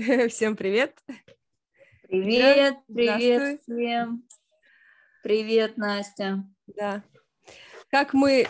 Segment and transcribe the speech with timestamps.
[0.30, 0.98] Всем привет.
[2.08, 4.26] Привет, привет всем.
[5.22, 6.42] Привет, Настя.
[6.68, 7.04] Да.
[7.90, 8.46] Как мы,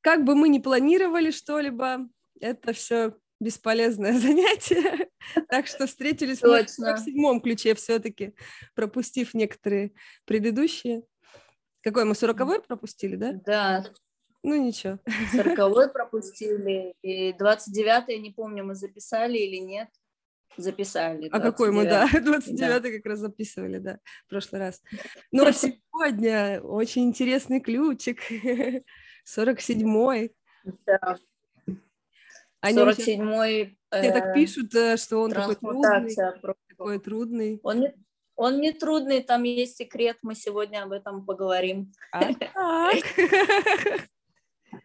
[0.00, 2.08] как бы мы ни планировали что-либо,
[2.40, 5.10] это все бесполезное занятие.
[5.50, 6.92] Так что встретились Точно.
[6.92, 8.34] мы в седьмом ключе все-таки,
[8.74, 9.92] пропустив некоторые
[10.24, 11.02] предыдущие.
[11.82, 13.32] Какой мы, сороковой пропустили, да?
[13.44, 13.84] Да.
[14.42, 14.98] Ну, ничего.
[15.32, 19.88] Сороковой пропустили, и двадцать девятый, не помню, мы записали или нет.
[20.56, 21.28] Записали.
[21.32, 22.90] А какой мы, да, 29 да.
[22.90, 24.82] как раз записывали, да, в прошлый раз.
[25.30, 28.20] Но сегодня очень интересный ключик,
[29.28, 30.34] 47-й.
[30.86, 31.18] Да.
[32.64, 33.78] 47-й.
[33.90, 36.16] Все так э, пишут, э, что он такой трудный.
[36.68, 37.60] Такой трудный.
[37.62, 37.94] Он не,
[38.36, 41.92] он не трудный, там есть секрет, мы сегодня об этом поговорим.
[42.12, 42.48] А, так.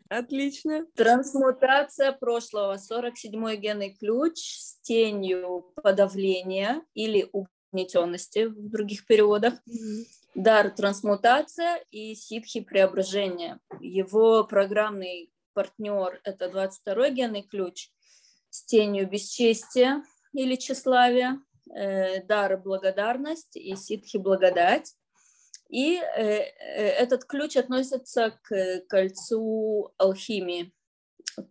[0.10, 0.86] Отлично.
[0.96, 2.76] Трансмутация прошлого.
[2.76, 9.54] 47-й генный ключ с тенью подавления или угнетенности в других переводах.
[9.54, 10.06] Mm-hmm.
[10.36, 13.60] Дар трансмутация и ситхи преображения.
[13.80, 17.90] Его программный партнер– это 22-й генный ключ
[18.50, 21.42] с тенью бесчестия или тщеславия,
[21.74, 24.94] э, дар благодарность и ситхи благодать.
[25.70, 30.74] И э, э, этот ключ относится к кольцу алхимии.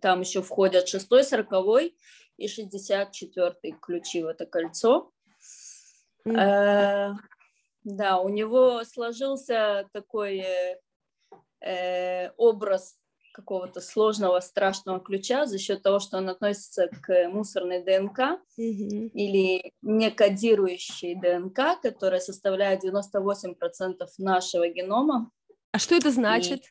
[0.00, 1.96] Там еще входят шестой, сороковой
[2.36, 5.12] и шестьдесят четвертый ключи в это кольцо.
[6.24, 10.44] Да, у него сложился такой
[12.36, 12.98] образ
[13.36, 19.10] какого-то сложного, страшного ключа за счет того, что он относится к мусорной ДНК mm-hmm.
[19.12, 25.30] или некодирующей ДНК, которая составляет 98% нашего генома.
[25.72, 26.60] А что это значит?
[26.60, 26.68] И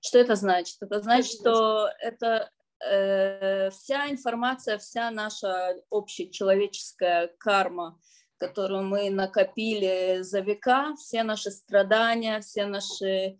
[0.00, 0.76] что это значит?
[0.80, 2.50] Это значит, что это
[2.82, 8.00] э, вся информация, вся наша общечеловеческая карма,
[8.38, 13.38] которую мы накопили за века, все наши страдания, все наши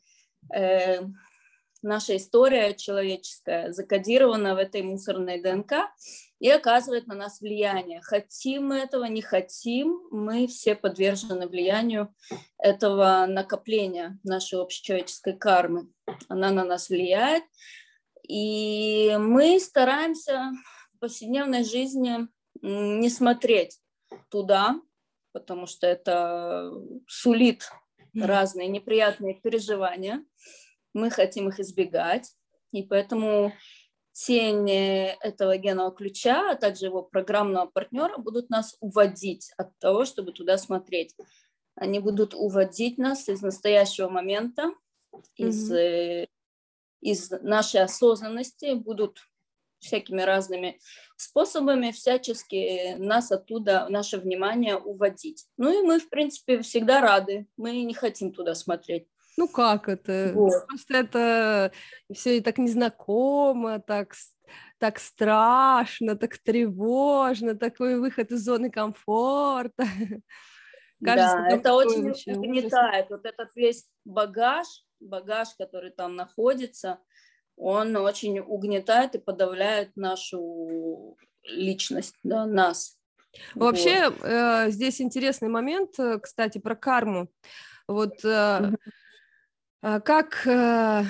[0.55, 1.01] э,
[1.87, 5.91] наша история человеческая закодирована в этой мусорной ДНК
[6.39, 8.03] и оказывает на нас влияние.
[8.03, 12.15] Хотим мы этого, не хотим, мы все подвержены влиянию
[12.59, 15.89] этого накопления нашей общечеловеческой кармы.
[16.29, 17.45] Она на нас влияет,
[18.29, 20.53] и мы стараемся
[20.95, 22.29] в повседневной жизни
[22.61, 23.79] не смотреть
[24.31, 24.81] туда,
[25.33, 26.73] потому что это
[27.07, 27.71] сулит
[28.15, 30.25] разные неприятные переживания
[30.97, 32.33] мы хотим их избегать,
[32.73, 33.53] и поэтому
[34.13, 40.33] тень этого генного ключа, а также его программного партнера будут нас уводить от того, чтобы
[40.33, 41.15] туда смотреть.
[41.75, 44.73] Они будут уводить нас из настоящего момента,
[45.37, 46.29] из, mm-hmm.
[47.03, 49.19] из нашей осознанности, будут
[49.81, 50.81] всякими разными
[51.17, 55.47] способами всячески нас оттуда, наше внимание уводить.
[55.59, 59.07] Ну и мы, в принципе, всегда рады, мы не хотим туда смотреть.
[59.37, 60.33] Ну как это?
[60.35, 60.67] Вот.
[60.67, 61.73] Просто это
[62.13, 64.15] все и так незнакомо, так,
[64.79, 69.85] так страшно, так тревожно, такой выход из зоны комфорта.
[71.05, 73.11] Кажется, да, это очень угнетает.
[73.11, 74.67] Вот этот весь багаж,
[75.01, 76.99] багаж, который там находится,
[77.57, 82.99] он очень угнетает и подавляет нашу личность, да, нас.
[83.55, 84.19] Вообще, вот.
[84.23, 87.29] э, здесь интересный момент, э, кстати, про карму.
[87.87, 88.73] Вот э,
[90.05, 91.05] как э,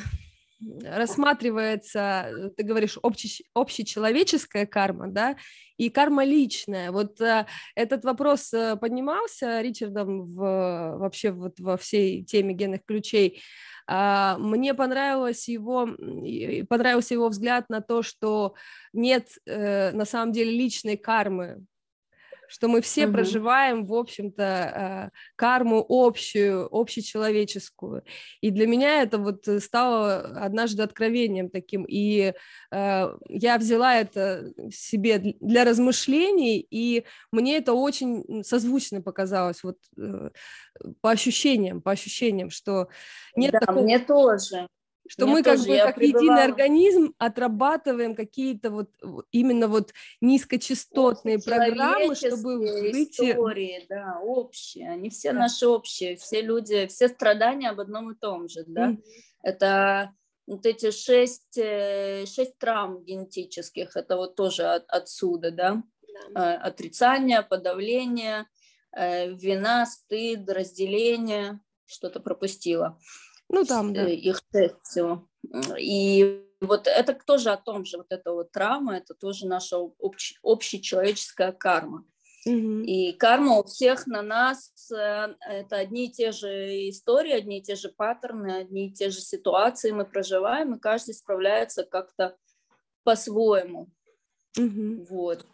[0.84, 5.36] рассматривается, э, ты говоришь, общеч, общечеловеческая карма, да,
[5.78, 6.92] и карма личная.
[6.92, 13.42] Вот э, этот вопрос поднимался Ричардом в, вообще вот во всей теме генных ключей.
[13.86, 15.88] А, мне понравилось его,
[16.68, 18.54] понравился его взгляд на то, что
[18.92, 21.64] нет на самом деле личной кармы
[22.48, 23.14] что мы все угу.
[23.14, 28.04] проживаем, в общем-то, э, карму общую, общечеловеческую.
[28.40, 31.84] И для меня это вот э, стало однажды откровением таким.
[31.88, 32.32] И
[32.70, 39.78] э, я взяла это себе для размышлений, и мне это очень созвучно показалось, вот
[41.00, 42.88] по ощущениям, по ощущениям, что
[43.34, 43.82] нет да, такого...
[43.82, 44.68] мне тоже.
[45.08, 46.22] Что Мне мы как бы как пребывала...
[46.22, 48.90] единый организм отрабатываем какие-то вот
[49.30, 53.32] именно вот низкочастотные программы, чтобы выйти...
[53.32, 55.40] истории, да, общие, они все да.
[55.40, 58.90] наши общие, все люди, все страдания об одном и том же, да.
[58.90, 59.02] Mm-hmm.
[59.42, 60.12] Это
[60.46, 65.82] вот эти шесть, э, шесть травм генетических, это вот тоже от, отсюда, да,
[66.30, 66.54] да.
[66.54, 68.46] Э, отрицание, подавление,
[68.96, 72.98] э, вина, стыд, разделение, что-то пропустила.
[73.48, 74.08] Ну, там, да.
[74.08, 75.28] Их шесть всего.
[75.78, 80.34] И вот это тоже о том же, вот эта вот травма, это тоже наша общ,
[80.42, 82.04] общечеловеческая карма.
[82.44, 86.48] И карма у всех на нас э, это одни и те же
[86.88, 91.14] истории, одни и те же паттерны, одни и те же ситуации мы проживаем, и каждый
[91.14, 92.36] справляется как-то
[93.02, 93.88] по-своему.
[94.56, 95.06] Угу.
[95.10, 95.44] Вот.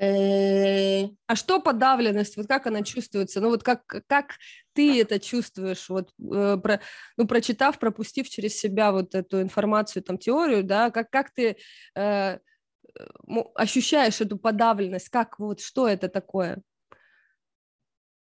[0.00, 2.36] Э, а что подавленность?
[2.36, 3.40] Вот как она чувствуется?
[3.40, 4.36] Ну вот как, как
[4.72, 5.88] ты это чувствуешь?
[5.88, 6.80] Вот э, про,
[7.16, 11.56] ну, прочитав, пропустив через себя вот эту информацию, там, теорию, да, как, как ты
[11.96, 12.38] э,
[13.54, 15.08] ощущаешь эту подавленность?
[15.08, 16.62] Как вот, что это такое?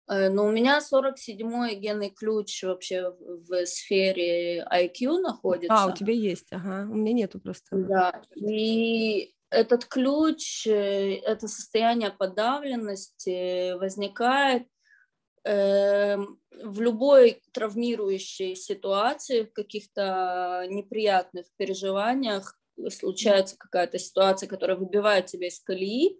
[0.09, 5.75] Э, ну, у меня 47-й генный ключ вообще в сфере IQ находится.
[5.75, 7.77] А, у тебя есть, ага, у меня нету просто.
[7.77, 14.67] Да, и этот ключ, э, это состояние подавленности возникает
[15.45, 22.59] э, в любой травмирующей ситуации, в каких-то неприятных переживаниях,
[22.91, 26.19] случается какая-то ситуация, которая выбивает тебя из колеи,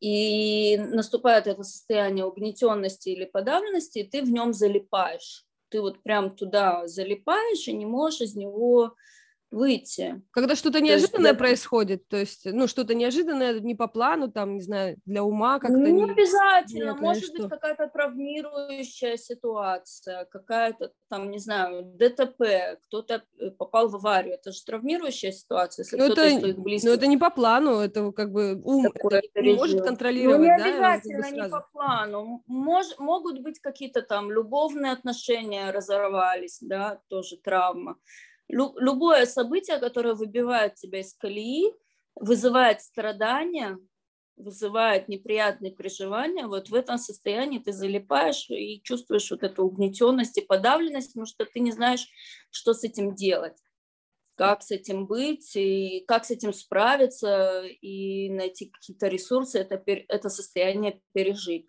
[0.00, 5.44] и наступает это состояние угнетенности или подавленности, и ты в нем залипаешь.
[5.68, 8.94] Ты вот прям туда залипаешь и не можешь из него
[9.50, 10.22] выйти.
[10.30, 14.62] Когда что-то неожиданное есть, происходит, то есть, ну, что-то неожиданное не по плану, там, не
[14.62, 16.10] знаю, для ума как-то Не не...
[16.10, 23.88] обязательно, Нет, может быть какая-то травмирующая ситуация, какая-то там, не знаю, ДТП, кто-то э, попал
[23.88, 26.88] в аварию, это же травмирующая ситуация, если ну, кто-то это, из твоих близких...
[26.88, 30.50] Ну, это не по плану, это как бы ум это не может контролировать, Ну, не
[30.52, 37.36] обязательно да, не по плану, Мож, могут быть какие-то там любовные отношения разорвались, да, тоже
[37.36, 37.96] травма,
[38.50, 41.72] любое событие, которое выбивает тебя из колеи,
[42.14, 43.78] вызывает страдания,
[44.36, 50.42] вызывает неприятные переживания, вот в этом состоянии ты залипаешь и чувствуешь вот эту угнетенность и
[50.44, 52.08] подавленность, потому что ты не знаешь,
[52.50, 53.58] что с этим делать,
[54.34, 60.28] как с этим быть, и как с этим справиться, и найти какие-то ресурсы, это, это
[60.28, 61.68] состояние пережить.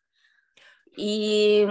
[0.98, 1.68] И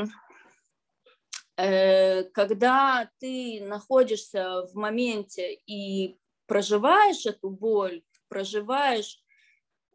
[2.32, 9.22] когда ты находишься в моменте и проживаешь эту боль, проживаешь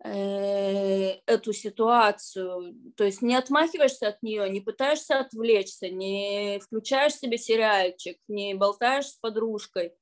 [0.04, 7.38] э, эту ситуацию, то есть не отмахиваешься от нее, не пытаешься отвлечься, не включаешь себе
[7.38, 9.94] сериальчик, не болтаешь с подружкой,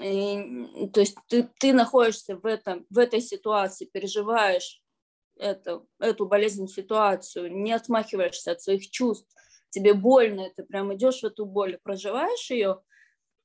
[0.00, 4.82] и, то есть ты, ты находишься в, этом, в этой ситуации, переживаешь
[5.36, 9.32] это, эту болезненную ситуацию, не отмахиваешься от своих чувств,
[9.70, 12.80] тебе больно, ты прям идешь в эту боль, проживаешь ее,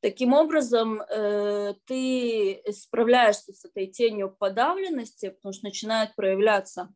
[0.02, 6.94] таким образом э, ты справляешься с этой тенью подавленности, потому что начинает проявляться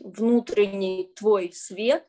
[0.00, 2.06] внутренний твой свет.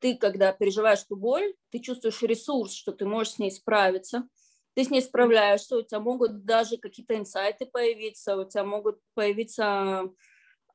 [0.00, 4.28] Ты, когда переживаешь эту боль, ты чувствуешь ресурс, что ты можешь с ней справиться,
[4.74, 10.10] ты с ней справляешься, у тебя могут даже какие-то инсайты появиться, у тебя могут появиться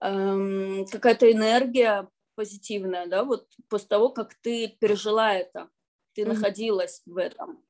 [0.02, 2.08] эм, какая-то энергия
[2.40, 5.68] позитивная, да, вот после того, как ты пережила это,
[6.14, 6.28] ты mm-hmm.
[6.28, 7.62] находилась в этом.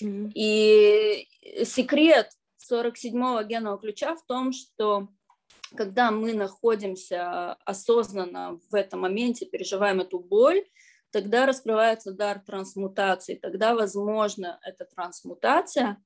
[0.00, 0.30] Mm-hmm.
[0.36, 1.26] И
[1.64, 2.30] секрет
[2.70, 5.08] 47-го генного ключа в том, что
[5.74, 10.64] когда мы находимся осознанно в этом моменте, переживаем эту боль,
[11.10, 16.00] тогда раскрывается дар трансмутации, тогда возможно эта трансмутация,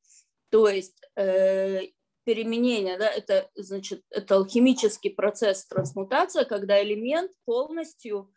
[0.49, 1.89] то есть э,
[2.29, 8.31] переменения, да, это, значит, это алхимический процесс трансмутация, когда элемент полностью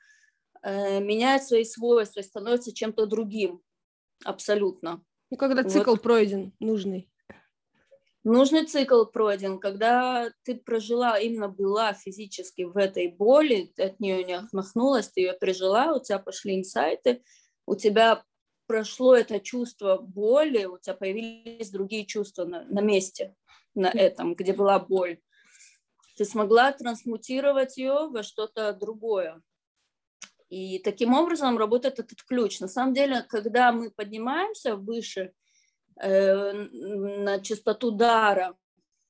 [0.64, 3.62] э, меняет свои свойства и становится чем-то другим,
[4.24, 5.04] абсолютно.
[5.30, 6.02] Ну, когда цикл вот.
[6.04, 7.12] пройден, нужный.
[8.24, 14.24] Нужный цикл пройден, когда ты прожила, именно была физически в этой боли, ты от нее
[14.24, 17.24] не отмахнулась, ты ее пережила, у тебя пошли инсайты,
[17.66, 18.24] у тебя
[18.68, 23.36] прошло это чувство боли, у тебя появились другие чувства на, на месте
[23.76, 25.20] на этом, где была боль.
[26.18, 29.42] Ты смогла трансмутировать ее во что-то другое.
[30.50, 32.60] И таким образом работает этот ключ.
[32.60, 35.32] На самом деле, когда мы поднимаемся выше
[36.00, 38.58] э, на частоту дара,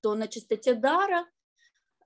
[0.01, 1.25] то на частоте дара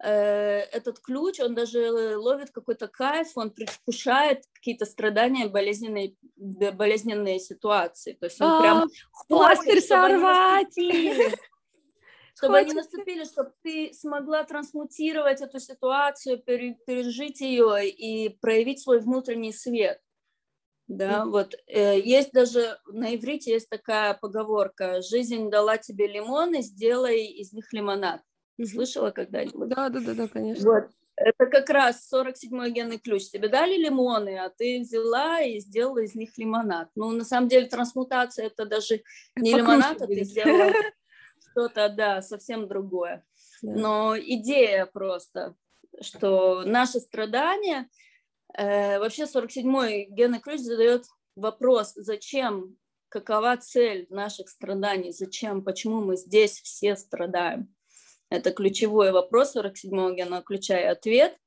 [0.01, 8.13] э, этот ключ, он даже ловит какой-то кайф, он предвкушает какие-то страдания, болезненные, болезненные ситуации.
[8.13, 8.89] То есть он а, прям
[9.27, 10.77] пластырь сорвать!
[12.35, 19.53] Чтобы они наступили, чтобы ты смогла трансмутировать эту ситуацию, пережить ее и проявить свой внутренний
[19.53, 19.99] свет.
[20.87, 21.29] Да, mm-hmm.
[21.31, 27.53] вот э, есть даже на иврите есть такая поговорка: "Жизнь дала тебе лимоны, сделай из
[27.53, 28.21] них лимонад".
[28.59, 28.65] Mm-hmm.
[28.65, 29.69] Слышала когда-нибудь?
[29.69, 30.69] Да, да, да, да, конечно.
[30.69, 33.29] Вот это как раз 47-й генный ключ.
[33.29, 36.89] Тебе дали лимоны, а ты взяла и сделала из них лимонад.
[36.95, 39.01] Ну, на самом деле, трансмутация это даже
[39.37, 40.73] не лимонад, а ты сделала
[41.55, 43.25] что-то, да, совсем другое.
[43.61, 45.55] Но идея просто
[46.01, 47.89] что наши страдания,
[48.57, 52.77] э, вообще 47-й генный ключ задает вопрос, зачем,
[53.09, 57.73] какова цель наших страданий, зачем, почему мы здесь все страдаем.
[58.29, 61.37] Это ключевой вопрос 47-го генного ключа и ответ.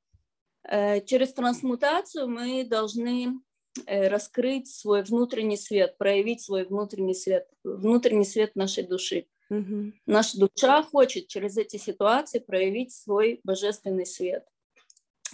[0.63, 3.41] Э, через трансмутацию мы должны
[3.85, 9.27] э, раскрыть свой внутренний свет, проявить свой внутренний свет, внутренний свет нашей души.
[9.49, 9.93] Угу.
[10.05, 14.45] Наша душа хочет через эти ситуации проявить свой божественный свет.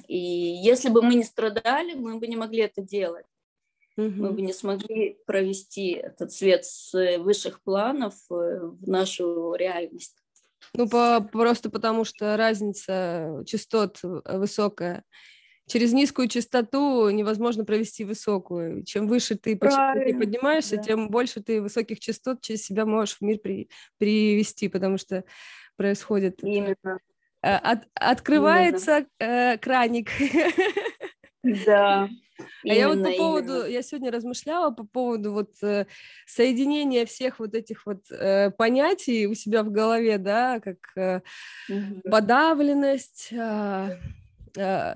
[0.07, 3.25] И если бы мы не страдали, мы бы не могли это делать.
[3.97, 4.09] Угу.
[4.09, 10.17] Мы бы не смогли провести этот свет с высших планов э, в нашу реальность.
[10.73, 15.03] Ну, по, просто потому что разница частот высокая.
[15.67, 18.83] Через низкую частоту невозможно провести высокую.
[18.83, 20.83] Чем выше ты по частоте поднимаешься, да.
[20.83, 25.23] тем больше ты высоких частот через себя можешь в мир при, привести, потому что
[25.75, 26.43] происходит...
[26.43, 26.99] Именно.
[27.41, 30.09] Э, от, открывается э, краник.
[31.43, 32.09] Да.
[32.67, 33.67] А я вот по поводу, именно.
[33.67, 35.85] я сегодня размышляла по поводу вот э,
[36.25, 41.21] соединения всех вот этих вот э, понятий у себя в голове, да, как э,
[41.69, 42.01] угу.
[42.09, 43.99] подавленность, э,
[44.57, 44.95] э,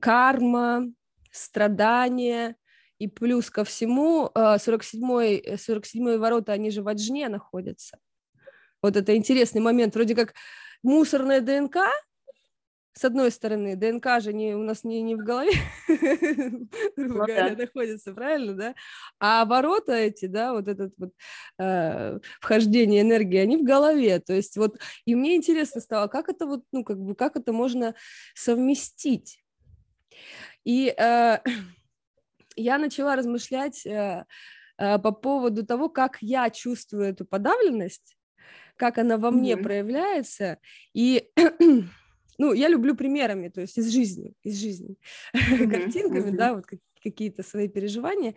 [0.00, 0.86] карма,
[1.30, 2.56] страдания,
[2.98, 7.98] и плюс ко всему 47-й, 47 ворота, они же в Аджне находятся.
[8.82, 10.34] Вот это интересный момент, вроде как
[10.82, 11.76] мусорная ДНК,
[12.96, 15.50] с одной стороны, ДНК же не, у нас не, не в голове,
[15.88, 18.74] грубо ну говоря, находится, правильно, да?
[19.18, 21.10] А ворота эти, да, вот этот вот
[21.58, 26.46] э, вхождение энергии, они в голове, то есть вот, и мне интересно стало, как это
[26.46, 27.96] вот, ну, как бы, как это можно
[28.34, 29.43] совместить?
[30.64, 31.38] И э,
[32.56, 34.24] я начала размышлять э,
[34.78, 38.16] э, по поводу того, как я чувствую эту подавленность,
[38.76, 39.62] как она во мне mm-hmm.
[39.62, 40.58] проявляется,
[40.92, 41.30] и
[42.38, 44.96] ну, я люблю примерами, то есть из жизни, из жизни,
[45.34, 45.70] mm-hmm.
[45.70, 46.36] картинками, mm-hmm.
[46.36, 46.66] да, вот
[47.02, 48.34] какие-то свои переживания.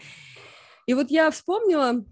[0.85, 2.05] И вот я вспомнила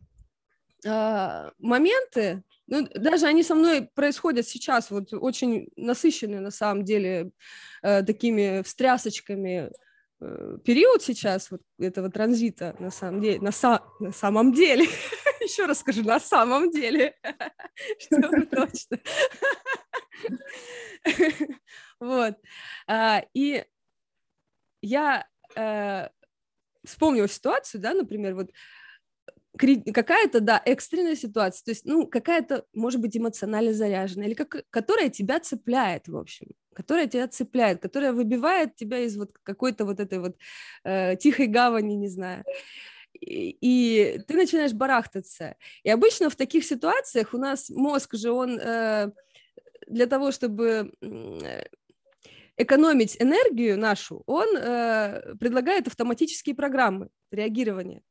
[0.86, 7.32] э, моменты, ну, даже они со мной происходят сейчас, вот очень насыщенные на самом деле
[7.84, 9.72] э, такими встрясочками
[10.22, 14.86] э, период сейчас вот этого транзита на самом деле, на, са- на самом деле,
[15.42, 17.16] еще раз скажу, на самом деле,
[18.00, 19.00] чтобы точно.
[22.00, 22.36] Вот.
[22.88, 23.64] А, и
[24.82, 26.10] я э,
[26.84, 28.52] вспомнила ситуацию, да, например, вот
[29.58, 35.10] какая-то, да, экстренная ситуация, то есть, ну, какая-то, может быть, эмоционально заряженная, или как, которая
[35.10, 40.20] тебя цепляет, в общем, которая тебя цепляет, которая выбивает тебя из вот какой-то вот этой
[40.20, 40.36] вот
[40.84, 42.44] э, тихой гавани, не знаю.
[43.14, 45.56] И, и ты начинаешь барахтаться.
[45.84, 49.12] И обычно в таких ситуациях у нас мозг же, он э,
[49.88, 50.92] для того, чтобы
[52.58, 58.02] экономить энергию нашу, он э, предлагает автоматические программы реагирования.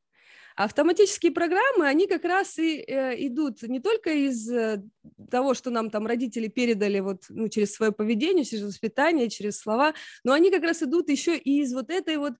[0.55, 4.81] Автоматические программы, они как раз и э, идут не только из э,
[5.29, 9.93] того, что нам там родители передали вот, ну, через свое поведение, через воспитание, через слова,
[10.23, 12.35] но они как раз идут еще и из вот этой вот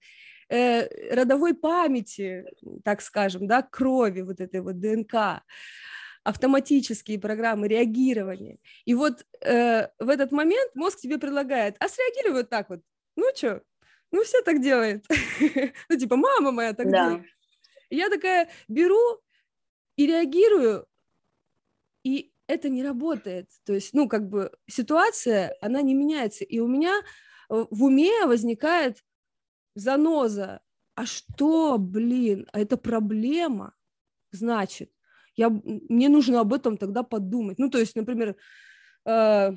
[0.47, 2.45] э, родовой памяти,
[2.85, 5.43] так скажем, да, крови, вот этой вот ДНК
[6.23, 8.57] автоматические программы реагирования.
[8.85, 12.79] И вот э, в этот момент мозг тебе предлагает, а среагируй вот так вот.
[13.17, 13.61] Ну что,
[14.11, 15.05] ну все так делает.
[15.89, 17.25] ну типа мама моя так делает.
[17.89, 19.21] Я такая беру
[19.95, 20.87] и реагирую,
[22.03, 23.49] и это не работает.
[23.65, 26.43] То есть, ну, как бы ситуация, она не меняется.
[26.43, 27.01] И у меня
[27.49, 29.03] в уме возникает
[29.73, 30.61] заноза.
[30.95, 33.73] А что, блин, а это проблема?
[34.31, 34.91] Значит,
[35.35, 37.59] я, мне нужно об этом тогда подумать.
[37.59, 38.35] Ну, то есть, например,
[39.05, 39.51] э,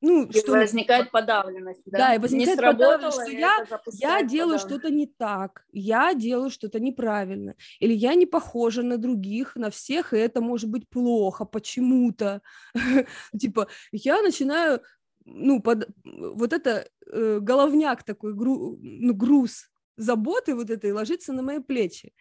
[0.00, 1.98] ну, и что возникает подавленность, да?
[1.98, 6.80] Да, и возникает не подавленность, что я, я делаю что-то не так, я делаю что-то
[6.80, 12.40] неправильно, или я не похожа на других, на всех, и это может быть плохо почему-то.
[13.38, 14.80] Типа, я начинаю,
[15.24, 21.42] ну, под, вот это э, головняк такой, гру, ну, груз заботы вот этой ложится на
[21.42, 22.12] мои плечи.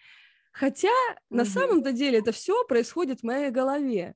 [0.51, 1.17] Хотя mm-hmm.
[1.29, 4.15] на самом-то деле это все происходит в моей голове.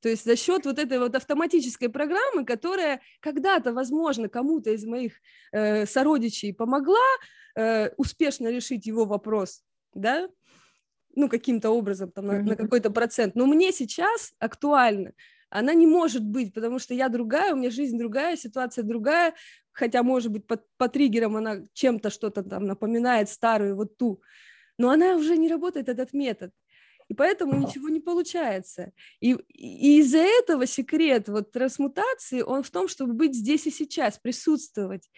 [0.00, 5.14] То есть за счет вот этой вот автоматической программы, которая когда-то, возможно, кому-то из моих
[5.52, 6.98] э, сородичей помогла
[7.56, 9.62] э, успешно решить его вопрос,
[9.94, 10.28] да,
[11.14, 12.42] ну, каким-то образом, там, mm-hmm.
[12.42, 13.34] на, на какой-то процент.
[13.34, 15.12] Но мне сейчас актуально.
[15.48, 19.32] Она не может быть, потому что я другая, у меня жизнь другая, ситуация другая,
[19.72, 24.20] хотя, может быть, по, по триггерам она чем-то что-то там напоминает старую вот ту
[24.78, 26.52] но она уже не работает, этот метод.
[27.08, 28.92] И поэтому ничего не получается.
[29.20, 34.18] И, и из-за этого секрет вот трансмутации, он в том, чтобы быть здесь и сейчас,
[34.18, 35.08] присутствовать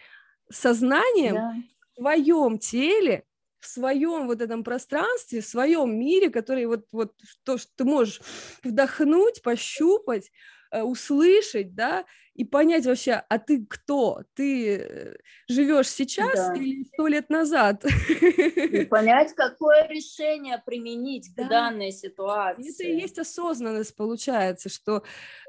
[0.51, 1.55] сознанием да.
[1.95, 3.25] в своем теле,
[3.59, 8.21] в своем вот этом пространстве, в своем мире, который вот, вот то, что ты можешь
[8.63, 10.31] вдохнуть, пощупать,
[10.71, 12.05] э, услышать, да,
[12.39, 14.23] и понять вообще, а ты кто?
[14.33, 15.15] Ты э,
[15.49, 16.53] живешь сейчас да.
[16.55, 17.83] или сто лет назад?
[17.83, 21.43] И понять, какое решение применить да.
[21.43, 22.73] к данной ситуации.
[22.73, 25.03] Это и есть осознанность, получается, что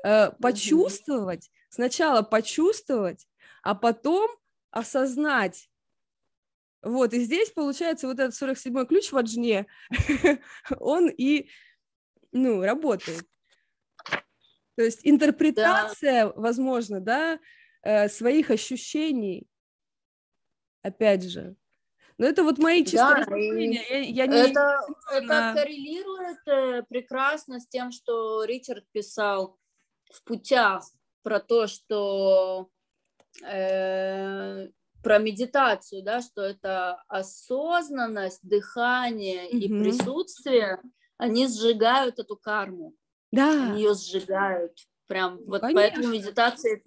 [0.05, 1.55] э, почувствовать, угу.
[1.69, 3.25] сначала почувствовать,
[3.63, 4.29] а потом
[4.73, 5.71] осознать,
[6.83, 9.69] вот, и здесь, получается, вот этот 47-й ключ в Аджне,
[10.81, 11.51] он и,
[12.33, 13.27] ну, работает.
[14.81, 16.33] То есть интерпретация, да.
[16.37, 17.39] возможно, да,
[17.83, 19.47] э, своих ощущений,
[20.81, 21.55] опять же.
[22.17, 24.39] Но это вот мои чисто да, я, я не...
[24.39, 24.81] Это,
[25.13, 29.59] это коррелирует э, прекрасно с тем, что Ричард писал
[30.11, 30.91] в путях
[31.23, 32.71] про то, что
[33.45, 34.67] э,
[35.03, 39.59] про медитацию, да, что это осознанность, дыхание mm-hmm.
[39.59, 40.81] и присутствие,
[41.19, 42.95] они сжигают эту карму.
[43.31, 43.75] Да.
[43.75, 44.77] Ее сжигают.
[45.07, 45.81] Прям ну, вот Конечно.
[45.81, 46.85] поэтому медитации,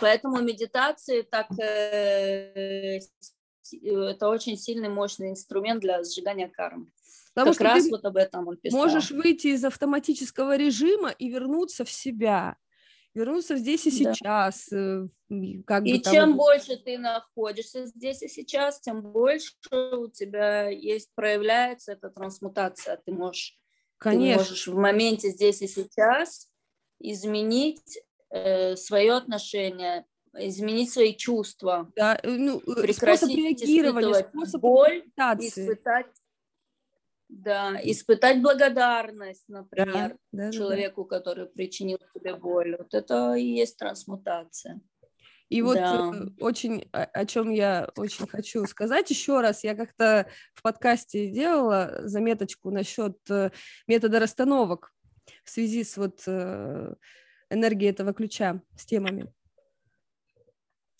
[0.00, 3.00] поэтому медитации так э,
[3.82, 6.90] это очень сильный, мощный инструмент для сжигания кармы.
[7.34, 8.80] Потому как раз вот об этом он писал.
[8.80, 12.56] Можешь выйти из автоматического режима и вернуться в себя
[13.14, 14.68] вернуться здесь и сейчас.
[14.70, 15.06] Да.
[15.30, 16.36] Э, как и чем там...
[16.36, 23.00] больше ты находишься здесь и сейчас, тем больше у тебя есть, проявляется эта трансмутация.
[23.04, 23.58] Ты можешь,
[24.04, 24.44] Конечно.
[24.44, 26.50] Ты можешь в моменте здесь и сейчас
[27.00, 35.04] изменить э, свое отношение, изменить свои чувства, да, э, ну, э, способ реагирования, способ боль,
[35.38, 36.06] испытать
[37.30, 41.18] да, испытать благодарность, например, да, да, человеку, да.
[41.18, 42.76] который причинил тебе боль.
[42.76, 44.80] Вот это и есть трансмутация.
[45.48, 46.10] И вот да.
[46.12, 51.28] Э, очень, о, о чем я очень хочу сказать еще раз, я как-то в подкасте
[51.28, 53.50] делала заметочку насчет э,
[53.86, 54.92] метода расстановок
[55.44, 56.94] в связи с вот э,
[57.50, 59.32] энергией этого ключа, с темами.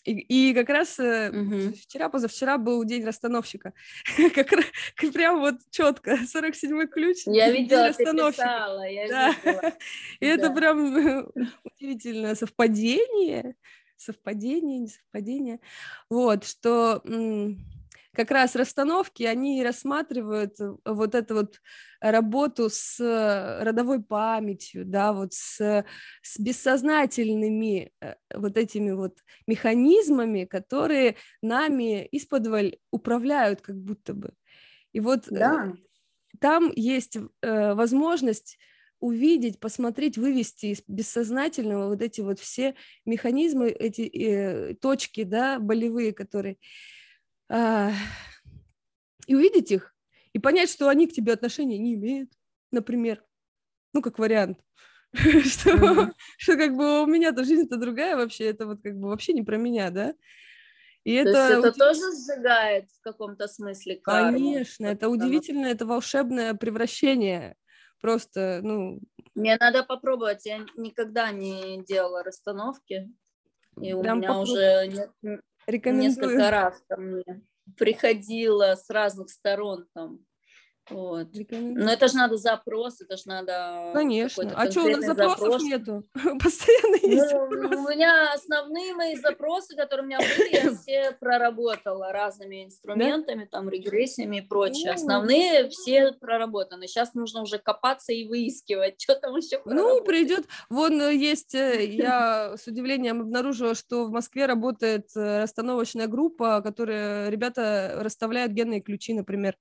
[0.05, 1.73] И, и как раз угу.
[1.73, 3.73] вчера, позавчера был день расстановщика.
[4.35, 7.23] как, как прям вот четко, 47-й ключ.
[7.25, 9.29] Я видела, ты писала, я да.
[9.31, 9.73] видела.
[10.21, 10.35] И да.
[10.35, 11.27] это прям
[11.65, 13.57] удивительное совпадение,
[13.97, 15.61] совпадение, не совпадение.
[16.09, 17.03] Вот, что
[18.15, 21.61] как раз расстановки, они рассматривают э, вот эту вот
[22.01, 25.85] работу с родовой памятью, да, вот с,
[26.23, 32.45] с бессознательными э, вот этими вот механизмами, которые нами из-под
[32.91, 34.33] управляют как будто бы.
[34.93, 35.73] И вот э, да.
[36.41, 38.59] там есть э, возможность
[39.05, 46.15] увидеть, посмотреть, вывести из бессознательного вот эти вот все механизмы, эти э, точки, да, болевые,
[46.15, 46.57] которые
[47.51, 47.93] а,
[49.27, 49.95] и увидеть их,
[50.33, 52.31] и понять, что они к тебе отношения не имеют,
[52.73, 53.23] например,
[53.93, 54.59] ну, как вариант,
[55.13, 59.59] что, как бы у меня-то жизнь-то другая вообще, это вот как бы вообще не про
[59.59, 60.15] меня, да,
[61.05, 64.39] и То это, есть это тоже сжигает в каком-то смысле карму.
[64.39, 67.57] Конечно, это удивительно, это волшебное превращение.
[68.05, 69.01] Просто, ну...
[69.35, 70.45] Мне надо попробовать.
[70.45, 73.11] Я никогда не делала расстановки.
[73.81, 74.43] И Прям у меня попробуй.
[74.43, 76.11] уже Рекомендую.
[76.11, 77.25] несколько раз ко мне
[77.79, 80.19] приходила с разных сторон там.
[80.91, 81.29] Вот.
[81.51, 83.91] Но это же надо запрос, это же надо...
[83.95, 84.53] Конечно.
[84.55, 85.63] А что, у нас запросов запрос.
[85.63, 86.05] нету?
[86.43, 92.13] Постоянно есть ну, У меня основные мои запросы, которые у меня были, я все проработала
[92.13, 93.49] разными инструментами, да?
[93.51, 94.89] там, регрессиями и прочее.
[94.89, 96.87] Ну, Основные все проработаны.
[96.87, 100.47] Сейчас нужно уже копаться и выискивать, что там еще Ну, придет...
[100.69, 101.55] Вон э, есть...
[101.55, 108.53] Э, я с удивлением обнаружила, что в Москве работает э, расстановочная группа, которая ребята расставляют
[108.53, 109.57] генные ключи, например.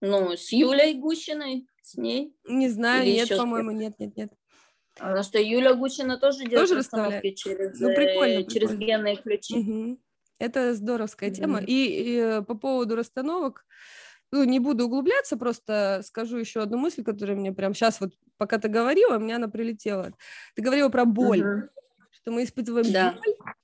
[0.00, 2.36] Ну, с Юлей Гущиной, с ней.
[2.46, 4.32] Не знаю, Или нет, по-моему, нет, нет, нет.
[4.96, 8.84] Потому что Юля Гущина тоже делает тоже расстановки через, ну, прикольно, через прикольно.
[8.84, 9.58] генные ключи.
[9.58, 10.00] Угу.
[10.38, 11.60] Это здоровская mm тема.
[11.60, 13.66] И, и э, по поводу расстановок,
[14.32, 18.58] ну, не буду углубляться, просто скажу еще одну мысль, которая мне прям сейчас вот, пока
[18.58, 20.12] ты говорила, у меня она прилетела.
[20.54, 21.68] Ты говорила про боль, mm
[22.10, 23.12] что мы испытываем да.
[23.12, 23.54] боль,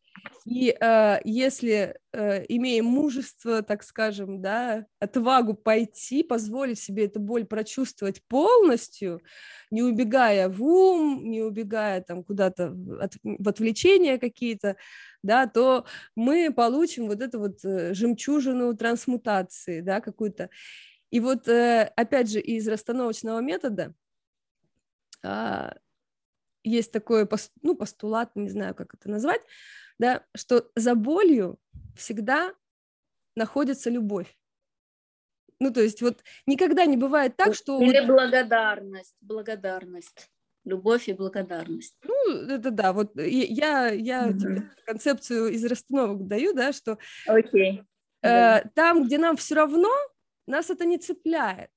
[0.45, 7.45] и э, если э, имеем мужество, так скажем, да, отвагу пойти, позволить себе эту боль
[7.45, 9.21] прочувствовать полностью,
[9.71, 14.77] не убегая в ум, не убегая там куда-то от, в отвлечения какие-то,
[15.23, 20.51] да, то мы получим вот эту вот э, жемчужину трансмутации, да, какую-то.
[21.11, 23.95] И вот, э, опять же, из расстановочного метода
[25.23, 25.75] а,
[26.65, 27.29] есть такой
[27.63, 29.43] ну, постулат, не знаю, как это назвать,
[30.03, 31.61] да, что за болью
[31.97, 32.53] всегда
[33.37, 34.37] находится любовь.
[35.61, 37.81] Ну, то есть вот никогда не бывает так, что...
[37.81, 38.09] Или вот...
[38.09, 40.29] благодарность, благодарность.
[40.65, 41.97] Любовь и благодарность.
[42.03, 44.39] Ну, это да, вот я, я mm-hmm.
[44.39, 47.85] тебе концепцию из расстановок даю, да, что okay.
[48.23, 49.93] э, там, где нам все равно,
[50.49, 51.71] нас это не цепляет.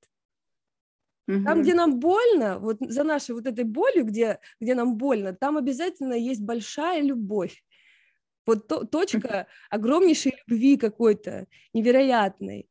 [1.28, 1.44] Mm-hmm.
[1.44, 5.56] Там, где нам больно, вот за нашей вот этой болью, где, где нам больно, там
[5.56, 7.64] обязательно есть большая любовь.
[8.46, 12.68] Вот то, точка огромнейшей любви какой-то, невероятной.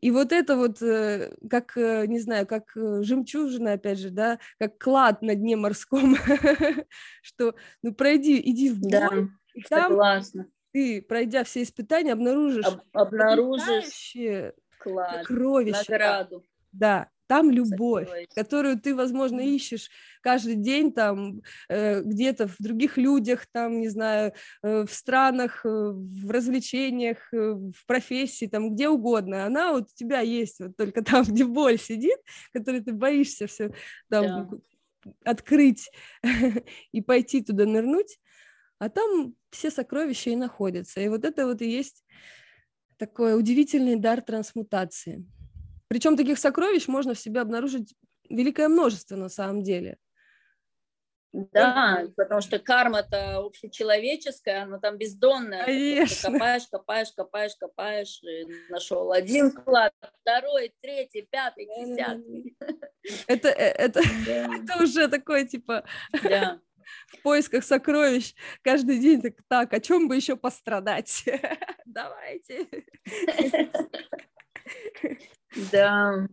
[0.00, 4.38] И вот это вот, э, как, э, не знаю, как э, жемчужина, опять же, да,
[4.58, 6.14] как клад на дне морском,
[7.22, 9.10] что, ну, пройди, иди в да,
[9.54, 9.98] и там
[10.72, 14.14] ты, пройдя все испытания, обнаружишь Об, обнаружишь
[14.78, 15.90] клад, сокровище.
[15.90, 16.44] Награду.
[16.70, 19.90] Да, там любовь, которую ты, возможно, ищешь
[20.22, 25.68] каждый день там э, где-то в других людях, там, не знаю, э, в странах, э,
[25.68, 29.44] в развлечениях, в профессии, там, где угодно.
[29.44, 32.18] Она вот у тебя есть, вот только там, где боль сидит,
[32.52, 33.72] которую ты боишься все
[34.08, 34.24] там
[35.04, 35.10] да.
[35.24, 35.90] открыть
[36.92, 38.18] и пойти туда нырнуть,
[38.78, 41.00] а там все сокровища и находятся.
[41.00, 42.04] И вот это вот и есть
[42.96, 45.24] такой удивительный дар трансмутации.
[45.88, 47.94] Причем таких сокровищ можно в себе обнаружить
[48.28, 49.98] великое множество на самом деле.
[51.32, 55.64] Да, потому что карма-то общечеловеческая, она там бездонная.
[55.66, 56.32] Конечно.
[56.32, 58.22] Копаешь, копаешь, копаешь, копаешь,
[58.70, 62.56] нашел один клад, второй, третий, пятый, десятый.
[63.26, 65.84] Это, э, это, это уже такое, типа,
[66.22, 66.60] да.
[67.08, 71.24] в поисках сокровищ каждый день так, так, о чем бы еще пострадать?
[71.84, 72.66] Давайте.
[75.72, 76.26] Да.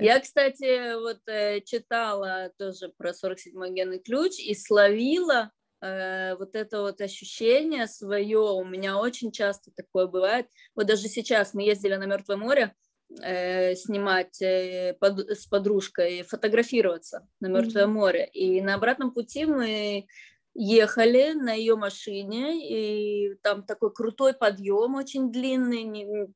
[0.00, 5.50] Я, кстати, вот э, читала тоже про 47-й генный ключ и словила
[5.82, 8.38] э, вот это вот ощущение свое.
[8.38, 10.46] У меня очень часто такое бывает.
[10.74, 12.74] Вот даже сейчас мы ездили на Мертвое море
[13.22, 17.86] э, снимать э, под, с подружкой, фотографироваться на Мертвое mm-hmm.
[17.88, 18.30] море.
[18.32, 20.06] И на обратном пути мы
[20.54, 25.84] ехали на ее машине, и там такой крутой подъем, очень длинный,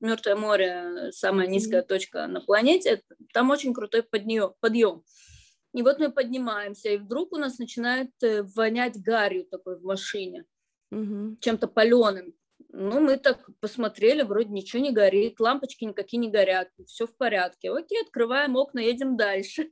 [0.01, 1.87] Мертвое море, самая низкая mm-hmm.
[1.87, 3.03] точка на планете,
[3.33, 4.53] там очень крутой подъем.
[4.61, 5.03] подъем.
[5.75, 10.47] И вот мы поднимаемся, и вдруг у нас начинает э, вонять гарью такой в машине,
[10.93, 11.37] mm-hmm.
[11.41, 12.33] чем-то паленым.
[12.71, 17.71] Ну, мы так посмотрели, вроде ничего не горит, лампочки никакие не горят, все в порядке.
[17.71, 19.71] Окей, открываем окна, едем дальше.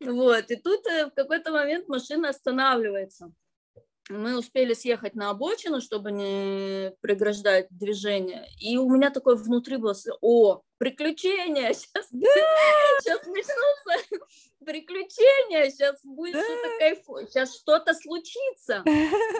[0.00, 3.32] Вот, и тут э, в какой-то момент машина останавливается.
[4.08, 8.48] Мы успели съехать на обочину, чтобы не преграждать движение.
[8.60, 12.26] И у меня такое внутри было, о, приключения, сейчас, да!
[13.00, 14.26] сейчас начнутся
[14.66, 16.42] приключения, сейчас будет да!
[16.42, 18.82] что-то кайфово, сейчас что-то случится.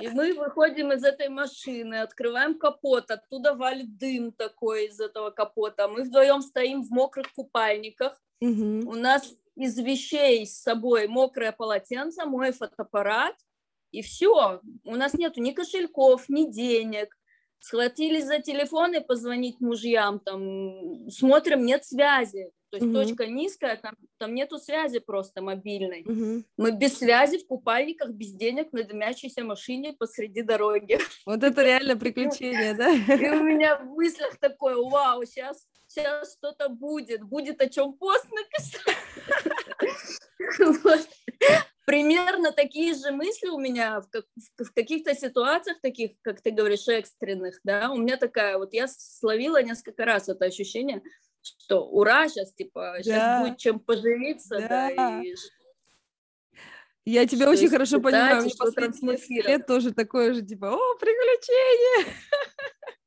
[0.00, 5.88] И мы выходим из этой машины, открываем капот, оттуда валит дым такой из этого капота.
[5.88, 8.90] Мы вдвоем стоим в мокрых купальниках, Угу.
[8.90, 13.36] У нас из вещей с собой мокрое полотенце, мой фотоаппарат,
[13.92, 14.60] и все.
[14.84, 17.16] У нас нету ни кошельков, ни денег.
[17.60, 22.50] Схватились за телефон и позвонить мужьям, там, смотрим, нет связи.
[22.70, 22.94] То есть угу.
[22.94, 26.02] точка низкая, там, там нету связи просто мобильной.
[26.06, 26.44] Угу.
[26.56, 30.98] Мы без связи, в купальниках, без денег, на дымящейся машине посреди дороги.
[31.26, 32.90] Вот это реально приключение, да?
[32.90, 38.26] И у меня в мыслях такое, вау, сейчас сейчас что-то будет, будет о чем пост
[38.30, 38.96] написать.
[41.84, 44.24] Примерно такие же мысли у меня в, как,
[44.58, 49.60] в каких-то ситуациях таких, как ты говоришь, экстренных, да, у меня такая, вот я словила
[49.62, 51.02] несколько раз это ощущение,
[51.42, 55.34] что ура, сейчас, типа, сейчас будет чем поживиться, да, и
[57.04, 62.14] я тебя очень хорошо понимаю, мне последние лет тоже такое же, типа, о, приключения!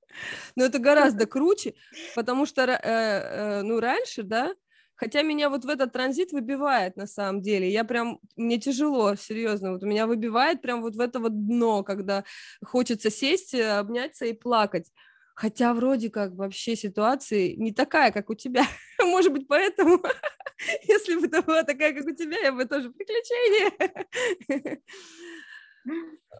[0.55, 1.73] Но это гораздо круче,
[2.15, 4.53] потому что, э, э, ну, раньше, да,
[4.95, 9.73] хотя меня вот в этот транзит выбивает на самом деле, я прям, мне тяжело, серьезно,
[9.73, 12.23] вот меня выбивает прям вот в это вот дно, когда
[12.63, 14.91] хочется сесть, э, обняться и плакать.
[15.35, 18.65] Хотя вроде как вообще ситуация не такая, как у тебя.
[18.99, 20.01] Может быть, поэтому,
[20.87, 24.81] если бы это была такая, как у тебя, я бы тоже приключение.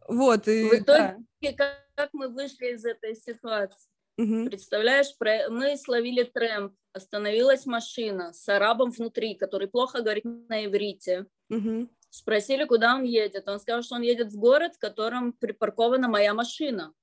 [0.07, 1.84] Вот, и, В итоге, да.
[1.95, 3.89] Как мы вышли из этой ситуации?
[4.17, 4.45] Угу.
[4.45, 5.08] Представляешь,
[5.49, 11.25] мы словили трэмп, остановилась машина с арабом внутри, который плохо говорит на иврите.
[11.49, 11.89] Угу.
[12.10, 13.47] Спросили, куда он едет.
[13.49, 16.93] Он сказал, что он едет в город, в котором припаркована моя машина.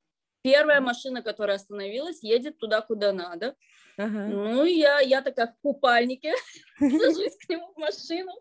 [0.43, 3.55] первая машина, которая остановилась, едет туда, куда надо.
[3.99, 4.27] Ага.
[4.27, 6.33] Ну, я, я такая в купальнике,
[6.79, 8.33] сажусь к нему в машину.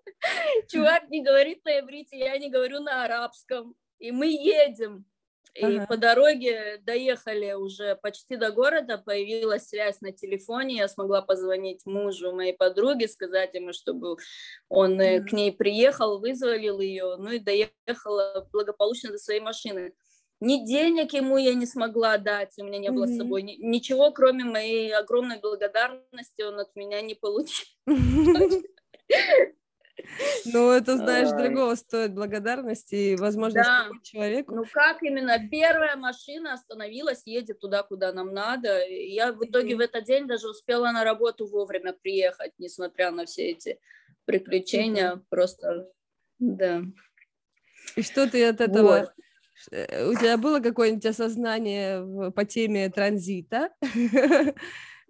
[0.69, 3.75] Чувак не говорит на иврите, я не говорю на арабском.
[3.99, 5.05] И мы едем.
[5.53, 5.85] И ага.
[5.85, 12.33] по дороге доехали уже почти до города, появилась связь на телефоне, я смогла позвонить мужу
[12.33, 14.15] моей подруги, сказать ему, чтобы
[14.69, 15.25] он ага.
[15.25, 19.93] к ней приехал, вызволил ее, ну и доехала благополучно до своей машины.
[20.39, 23.13] Ни денег ему я не смогла дать, у меня не было mm-hmm.
[23.13, 27.67] с собой ни, ничего, кроме моей огромной благодарности, он от меня не получил.
[30.45, 33.89] Ну, это, знаешь, другого стоит благодарности и возможность да.
[34.03, 34.55] человеку.
[34.55, 38.85] Ну, как именно первая машина остановилась, едет туда, куда нам надо.
[38.87, 43.51] Я в итоге в этот день даже успела на работу вовремя приехать, несмотря на все
[43.51, 43.79] эти
[44.25, 45.21] приключения.
[45.29, 45.87] Просто,
[46.39, 46.81] да.
[47.95, 48.99] И что ты от этого...
[48.99, 49.13] Вот.
[49.71, 53.69] Э, у тебя было какое-нибудь осознание по теме транзита?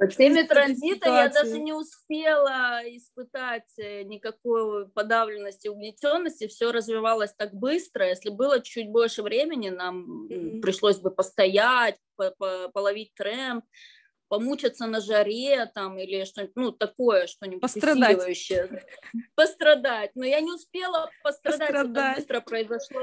[0.01, 6.47] По теме транзита я даже не успела испытать э, никакой подавленности, угнетенности.
[6.47, 8.07] Все развивалось так быстро.
[8.07, 10.61] Если было чуть больше времени, нам mm-hmm.
[10.61, 11.99] пришлось бы постоять,
[12.73, 13.61] половить трэм,
[14.27, 18.17] помучиться на жаре там или что-нибудь, ну, такое, что-нибудь пострадать.
[19.35, 20.15] Пострадать.
[20.15, 22.17] Но я не успела пострадать, пострадать.
[22.17, 23.01] это быстро произошло.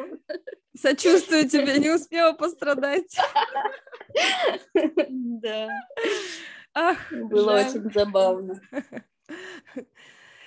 [0.76, 3.16] Сочувствую тебе, не успела пострадать.
[5.08, 5.68] Да.
[6.80, 7.68] Ах, Было жаль.
[7.68, 8.60] очень забавно.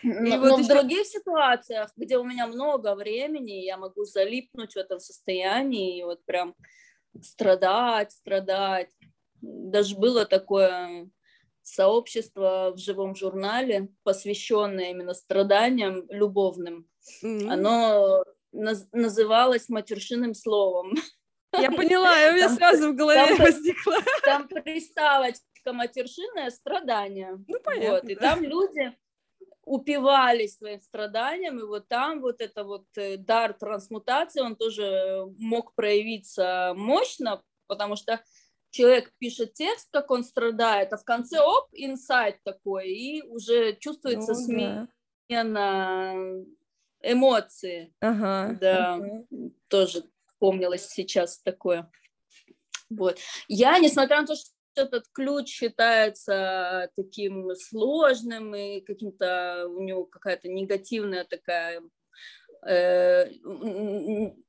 [0.04, 0.64] Но, вот но еще...
[0.64, 6.04] в других ситуациях, где у меня много времени, я могу залипнуть в этом состоянии и
[6.04, 6.56] вот прям
[7.22, 8.90] страдать, страдать.
[9.42, 11.10] Даже было такое
[11.62, 16.88] сообщество в живом журнале, посвященное именно страданиям любовным.
[17.24, 17.50] Mm-hmm.
[17.50, 20.96] Оно наз- называлось матершинным словом.
[21.54, 23.98] Я поняла, у меня там, сразу в голове там, возникло.
[24.24, 27.44] Там приставочка матершинное страдание.
[27.48, 27.92] Ну, понятно.
[27.92, 28.96] Вот, и там люди
[29.64, 35.76] упивались своим страданием, и вот там вот это вот э, дар трансмутации, он тоже мог
[35.76, 38.22] проявиться мощно, потому что
[38.72, 44.34] человек пишет текст, как он страдает, а в конце, оп, инсайт такой, и уже чувствуется
[44.34, 44.90] ну, смена
[45.30, 46.14] да.
[47.04, 47.94] эмоции.
[48.00, 49.26] Ага, да, ага.
[49.68, 51.90] тоже вспомнилось сейчас такое.
[52.90, 53.20] Вот.
[53.48, 60.48] Я, несмотря на то, что этот ключ считается таким сложным и каким-то у него какая-то
[60.48, 61.82] негативная такая
[62.68, 63.30] э,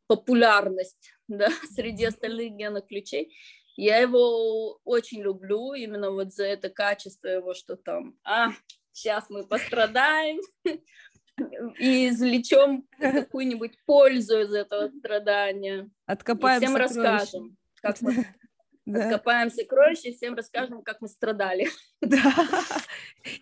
[0.07, 3.35] популярность да, среди остальных генных ключей.
[3.77, 8.51] Я его очень люблю именно вот за это качество его, что там, а,
[8.93, 10.41] сейчас мы пострадаем
[11.79, 15.91] и извлечем какую-нибудь пользу из этого страдания.
[16.07, 18.13] Откопаем и всем расскажем, как мы
[18.85, 19.05] да.
[19.05, 21.69] Откопаем сокровища и всем расскажем, как мы страдали.
[22.01, 22.35] Да.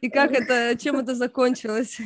[0.03, 1.99] И как это, чем это закончилось.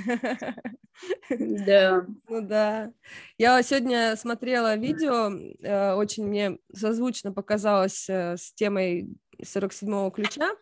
[1.31, 2.07] Да.
[2.29, 2.93] Ну да.
[3.37, 9.09] Я сегодня смотрела видео, э, очень мне созвучно показалось э, с темой
[9.43, 10.53] 47-го ключа.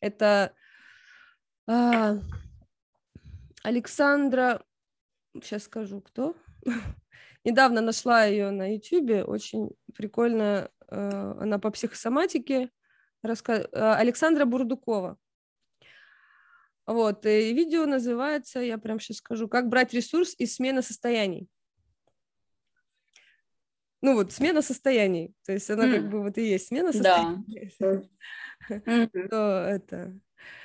[0.00, 0.52] Это
[1.66, 2.18] а,
[3.62, 4.62] Александра,
[5.34, 6.36] сейчас скажу, кто.
[7.44, 12.70] Недавно нашла ее на YouTube, очень прикольно она по психосоматике,
[13.22, 13.68] раска...
[13.72, 15.18] Э, Александра Бурдукова.
[16.86, 21.48] Вот, и видео называется, я прям сейчас скажу, «Как брать ресурс из смены состояний».
[24.00, 25.94] Ну вот, смена состояний, то есть она mm.
[25.96, 27.74] как бы вот и есть смена состояний.
[27.80, 29.68] Да.
[29.70, 30.18] это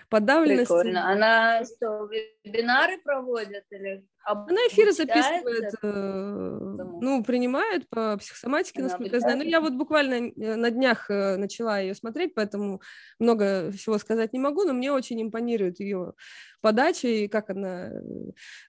[0.10, 0.70] подавленность.
[0.70, 1.10] Прикольно.
[1.10, 2.08] Она что,
[2.44, 9.38] вебинары проводит или она эфиры записывает, э, ну, принимает по психосоматике, Она насколько я знаю.
[9.38, 12.82] Ну, я вот буквально э, на днях э, начала ее смотреть, поэтому
[13.20, 16.14] много всего сказать не могу, но мне очень импонирует ее
[16.62, 17.92] подача и как она,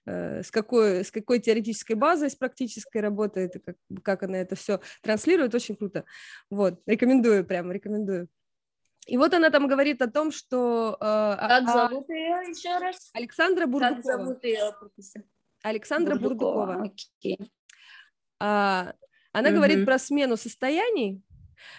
[0.05, 4.81] с какой, с какой теоретической базой, с практической работает, и как, как она это все
[5.03, 6.05] транслирует, очень круто.
[6.51, 8.29] Вот, рекомендую прямо, рекомендую.
[9.07, 10.97] И вот она там говорит о том, что...
[11.01, 13.11] Э, как а, зовут ее еще раз?
[13.13, 13.95] Александра Бурдукова.
[13.95, 14.75] Как зовут ее?
[15.63, 16.67] Александра Бурдукова.
[16.67, 16.95] Бурдукова.
[17.25, 17.51] Okay.
[18.41, 18.95] А,
[19.33, 19.55] она mm-hmm.
[19.55, 21.23] говорит про смену состояний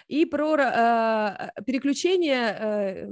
[0.08, 3.08] и про а, переключение а,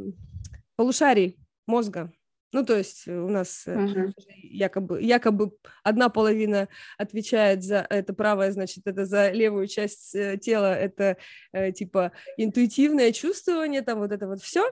[0.77, 2.12] полушарий мозга.
[2.54, 4.12] Ну, то есть у нас uh-huh.
[4.28, 5.50] якобы, якобы
[5.82, 11.16] одна половина отвечает за это правое, значит, это за левую часть э, тела, это
[11.52, 14.70] э, типа интуитивное чувствование, там вот это вот все.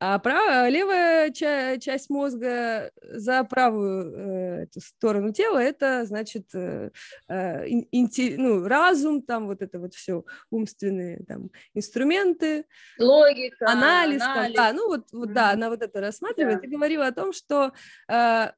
[0.00, 0.70] А прав...
[0.70, 6.90] левая ча- часть мозга за правую э, эту сторону тела это значит э,
[7.28, 8.36] э, инти...
[8.38, 12.64] ну, разум, там вот это вот все умственные там инструменты,
[12.96, 14.54] логика, анализ, анализ.
[14.54, 15.32] Там, да, ну вот, вот mm-hmm.
[15.32, 16.58] да, она вот это рассматривает.
[16.58, 16.62] Да.
[16.62, 17.72] Ты говорила о том, что
[18.08, 18.52] э,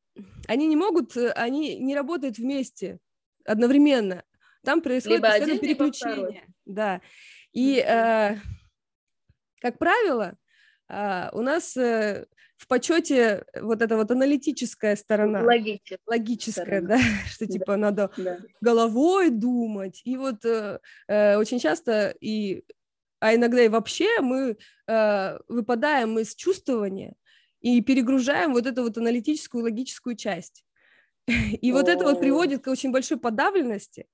[0.46, 2.98] они не могут, они не работают вместе
[3.46, 4.24] одновременно.
[4.62, 7.00] Там происходит либо один, переключение, да.
[7.54, 8.36] И э,
[9.62, 10.34] как правило, а,
[11.32, 12.26] у нас э,
[12.56, 15.42] в почете вот эта вот аналитическая сторона.
[15.42, 15.98] Логическая.
[16.06, 16.88] Логическая, сторона.
[16.88, 17.00] да,
[17.30, 18.38] что типа надо да.
[18.60, 20.02] головой думать.
[20.04, 22.64] И вот э, э, очень часто, и,
[23.18, 27.14] а иногда и вообще мы э, выпадаем из чувствования
[27.60, 30.64] и перегружаем вот эту вот аналитическую логическую часть.
[31.26, 34.06] И вот это вот приводит к очень большой подавленности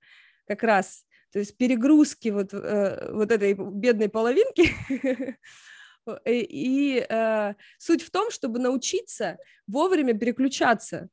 [0.47, 4.71] как раз то есть перегрузки вот, э, вот этой бедной половинки.
[6.25, 11.09] И э, суть в том, чтобы научиться вовремя переключаться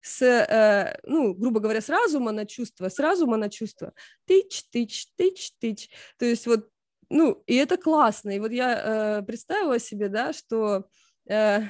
[0.00, 3.92] с, э, ну, грубо говоря, с разума на чувство, с разума на чувство.
[4.26, 5.90] Тыч, тыч, тыч, тыч.
[6.18, 6.68] То есть вот,
[7.10, 8.30] ну, и это классно.
[8.30, 10.88] И вот я э, представила себе, да, что
[11.28, 11.60] э,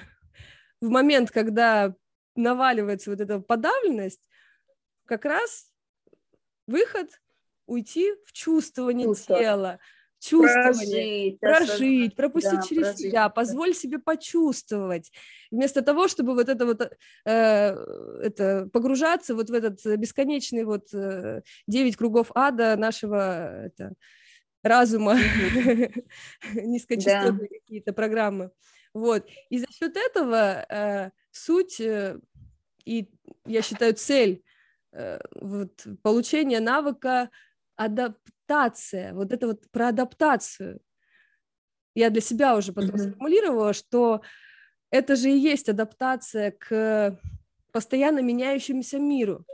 [0.80, 1.94] в момент, когда
[2.36, 4.28] наваливается вот эта подавленность,
[5.06, 5.72] как раз
[6.66, 7.08] выход
[7.66, 9.38] уйти в чувствование Чувство.
[9.38, 9.78] тела,
[10.20, 15.12] чувствование, прожить, прожить пропустить да, через прожить, себя, позволь себе почувствовать,
[15.50, 16.90] вместо того, чтобы вот это вот э,
[17.24, 23.92] это погружаться вот в этот бесконечный вот э, девять кругов ада нашего это,
[24.62, 25.16] разума,
[26.54, 28.50] низкочастотные какие-то программы,
[28.94, 32.18] вот, и за счет этого э, суть э,
[32.88, 33.08] и
[33.44, 34.42] я считаю цель
[34.92, 37.30] э, вот получения навыка
[37.78, 40.80] адаптация, вот это вот про адаптацию.
[41.94, 43.10] Я для себя уже потом mm-hmm.
[43.10, 44.20] сформулировала, что
[44.90, 47.18] это же и есть адаптация к
[47.72, 49.44] постоянно меняющемуся миру.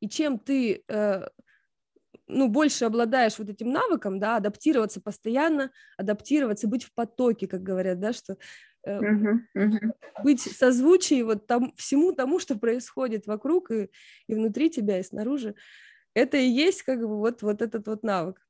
[0.00, 1.28] И чем ты э,
[2.28, 7.98] ну, больше обладаешь вот этим навыком, да, адаптироваться постоянно, адаптироваться, быть в потоке, как говорят,
[7.98, 8.36] да, что
[8.84, 9.92] э, uh-huh, uh-huh.
[10.22, 13.90] быть созвучие вот там, всему тому, что происходит вокруг и,
[14.28, 15.54] и внутри тебя, и снаружи
[16.16, 18.40] это и есть как бы вот, вот этот вот навык.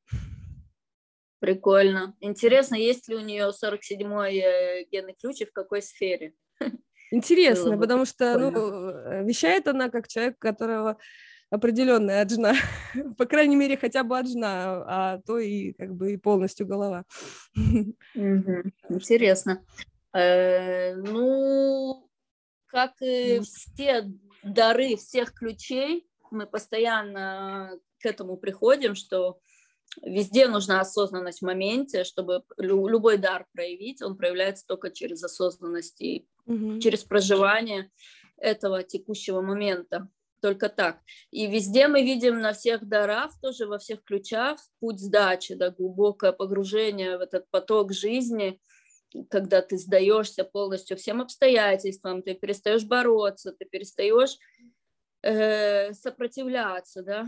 [1.40, 2.14] Прикольно.
[2.20, 6.34] Интересно, есть ли у нее 47-й э, генный ключ и в какой сфере?
[7.10, 10.96] Интересно, потому что ну, э, вещает она как человек, которого
[11.50, 12.54] определенная аджна,
[13.18, 17.04] по крайней мере, хотя бы аджна, а то и как бы и полностью голова.
[18.14, 19.64] Интересно.
[20.14, 22.08] Э, ну,
[22.66, 24.08] как и все
[24.44, 29.38] дары всех ключей, мы постоянно к этому приходим, что
[30.02, 36.28] везде нужна осознанность в моменте, чтобы любой дар проявить, он проявляется только через осознанность и
[36.46, 36.78] угу.
[36.80, 37.90] через проживание
[38.36, 40.08] этого текущего момента.
[40.42, 41.00] Только так.
[41.30, 46.32] И везде мы видим на всех дарах, тоже во всех ключах, путь сдачи, да, глубокое
[46.32, 48.60] погружение в этот поток жизни,
[49.30, 54.36] когда ты сдаешься полностью всем обстоятельствам, ты перестаешь бороться, ты перестаешь
[55.26, 57.26] э, сопротивляться, да,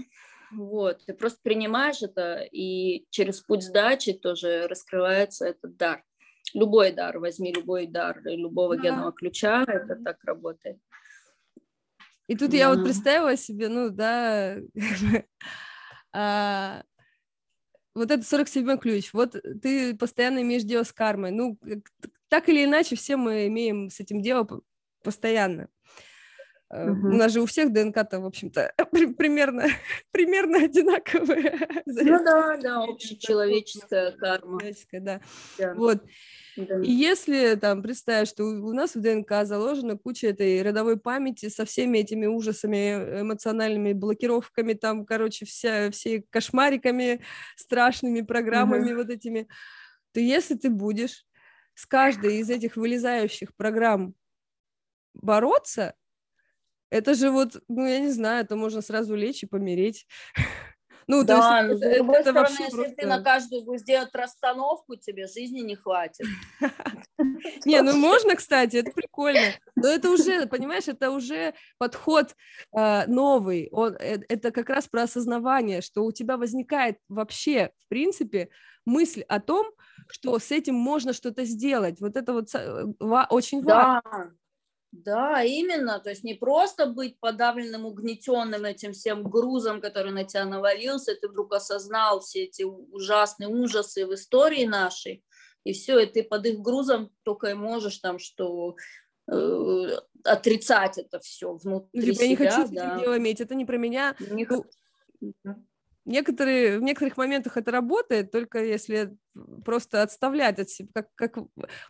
[0.51, 6.03] вот, ты просто принимаешь это, и через путь сдачи тоже раскрывается этот дар.
[6.55, 8.83] Любой дар, возьми любой дар любого да.
[8.83, 10.79] генного ключа, это так работает.
[12.27, 12.57] И тут да.
[12.57, 14.57] я вот представила себе, ну, да,
[16.15, 16.83] а,
[17.95, 21.59] вот это 47-й ключ, вот ты постоянно имеешь дело с кармой, ну,
[22.29, 24.47] так или иначе все мы имеем с этим дело
[25.03, 25.69] постоянно.
[26.71, 27.09] Угу.
[27.09, 28.75] У нас же у всех ДНК-то, в общем-то,
[29.17, 29.65] примерно,
[30.11, 31.67] примерно одинаковые.
[31.87, 34.61] Ну да, да, общечеловеческая карма.
[34.93, 35.21] Да.
[35.59, 35.75] да.
[35.75, 36.05] Вот.
[36.57, 36.81] Да.
[36.81, 41.65] И если там представить, что у нас в ДНК заложена куча этой родовой памяти со
[41.65, 47.23] всеми этими ужасами, эмоциональными блокировками, там, короче, вся, все кошмариками,
[47.57, 49.03] страшными программами угу.
[49.03, 49.49] вот этими,
[50.13, 51.25] то если ты будешь
[51.75, 54.15] с каждой из этих вылезающих программ
[55.15, 55.95] бороться,
[56.91, 60.07] это же вот, ну, я не знаю, это можно сразу лечь и помереть.
[61.11, 62.95] Ну, да, то есть, с это, другой это стороны, если просто...
[62.97, 66.27] ты на каждую будешь делать расстановку, тебе жизни не хватит.
[67.65, 69.55] Не, ну можно, кстати, это прикольно.
[69.75, 72.37] Но это уже, понимаешь, это уже подход
[72.73, 73.71] а, новый.
[73.73, 78.51] Э, это как раз про осознавание, что у тебя возникает вообще, в принципе,
[78.85, 79.67] мысль о том,
[80.09, 82.03] что с этим можно что-то сделать.
[82.03, 82.85] Вот это вот э,
[83.31, 84.35] очень важно.
[84.91, 86.01] Да, именно.
[86.01, 91.29] То есть не просто быть подавленным, угнетенным этим всем грузом, который на тебя навалился, ты
[91.29, 95.23] вдруг осознал все эти ужасные ужасы в истории нашей,
[95.65, 98.77] и все, и ты под их грузом только и можешь там, что
[99.31, 102.25] э, отрицать это все внутри ну, типа, себя.
[102.25, 104.17] Я не хочу с этим дело иметь, это не про меня.
[104.31, 104.65] Не ну,
[106.09, 109.17] некоторые, в некоторых моментах это работает, только если
[109.65, 111.37] просто отставлять от себя, как, как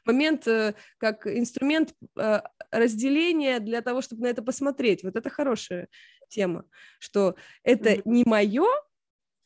[0.04, 2.40] момент, э, как инструмент э,
[2.70, 5.02] разделения для того, чтобы на это посмотреть.
[5.02, 5.88] Вот это хорошая
[6.28, 6.64] тема,
[6.98, 8.02] что это mm-hmm.
[8.04, 8.66] не мое,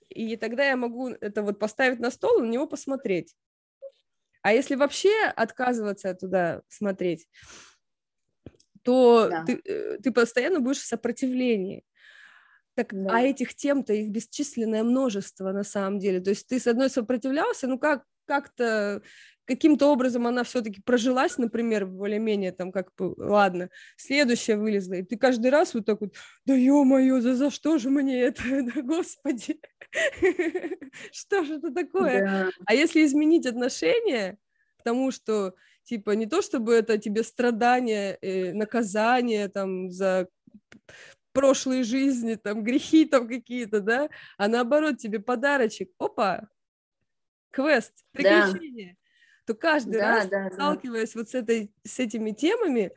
[0.09, 3.35] и тогда я могу это вот поставить на стол и на него посмотреть.
[4.43, 7.29] А если вообще отказываться туда смотреть,
[8.83, 9.45] то да.
[9.45, 11.85] ты, э, ты постоянно будешь в сопротивлении.
[12.75, 13.17] Так, а да.
[13.17, 16.21] а этих тем-то их бесчисленное множество на самом деле.
[16.21, 19.03] То есть ты с одной сопротивлялся, ну как как-то
[19.45, 25.19] каким-то образом она все-таки прожилась, например, более-менее там как бы, ладно, следующая вылезла, и ты
[25.19, 26.15] каждый раз вот так вот,
[26.47, 28.43] да ё-моё, за, за что же мне это,
[28.75, 29.61] да господи,
[31.13, 32.51] что же это такое?
[32.67, 34.39] А если изменить отношение
[34.79, 35.55] к тому, что
[35.85, 40.29] типа не то чтобы это тебе страдания, э, наказание там за
[41.33, 46.49] прошлой жизни, там, грехи там какие-то, да, а наоборот тебе подарочек, опа,
[47.51, 48.97] квест, приключение,
[49.47, 49.53] да.
[49.53, 51.21] то каждый да, раз, да, сталкиваясь да.
[51.21, 52.93] вот с, этой, с этими темами,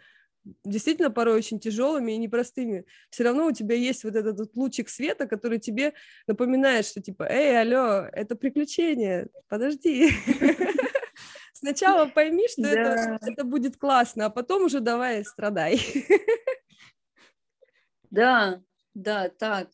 [0.64, 4.90] действительно порой очень тяжелыми и непростыми, все равно у тебя есть вот этот вот лучик
[4.90, 5.94] света, который тебе
[6.28, 10.12] напоминает, что типа, эй, алло, это приключение, подожди.
[11.54, 15.80] Сначала пойми, что это, это будет классно, а потом уже давай страдай.
[18.16, 18.61] Да,
[18.93, 19.68] да, так.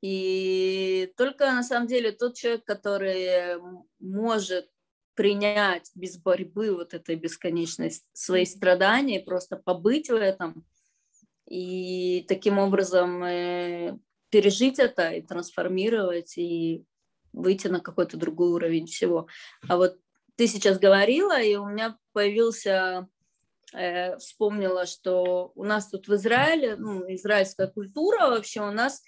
[0.00, 3.58] И только на самом деле тот человек, который
[3.98, 4.68] может
[5.14, 10.64] принять без борьбы вот этой бесконечность свои страдания, просто побыть в этом
[11.48, 13.98] и таким образом э,
[14.30, 16.84] пережить это и трансформировать и
[17.32, 19.26] выйти на какой-то другой уровень всего.
[19.68, 19.98] А вот
[20.36, 23.08] ты сейчас говорила, и у меня появился
[23.74, 29.02] э, вспомнила, что у нас тут в Израиле, ну, израильская культура вообще, у нас,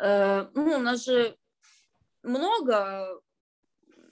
[0.00, 1.36] э, ну, у нас же
[2.22, 3.20] много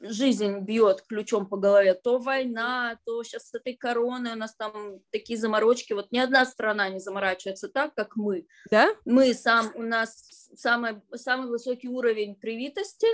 [0.00, 5.00] жизнь бьет ключом по голове, то война, то сейчас с этой короной у нас там
[5.10, 8.46] такие заморочки, вот ни одна страна не заморачивается так, как мы.
[8.70, 8.90] Да?
[9.04, 13.08] Мы сам, у нас самый, самый высокий уровень привитости,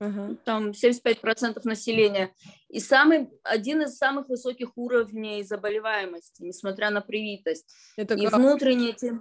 [0.00, 0.36] uh-huh.
[0.44, 2.34] там 75% населения,
[2.68, 7.66] и самый, один из самых высоких уровней заболеваемости, несмотря на привитость.
[7.96, 8.38] Это и как?
[8.38, 9.20] внутренние эти...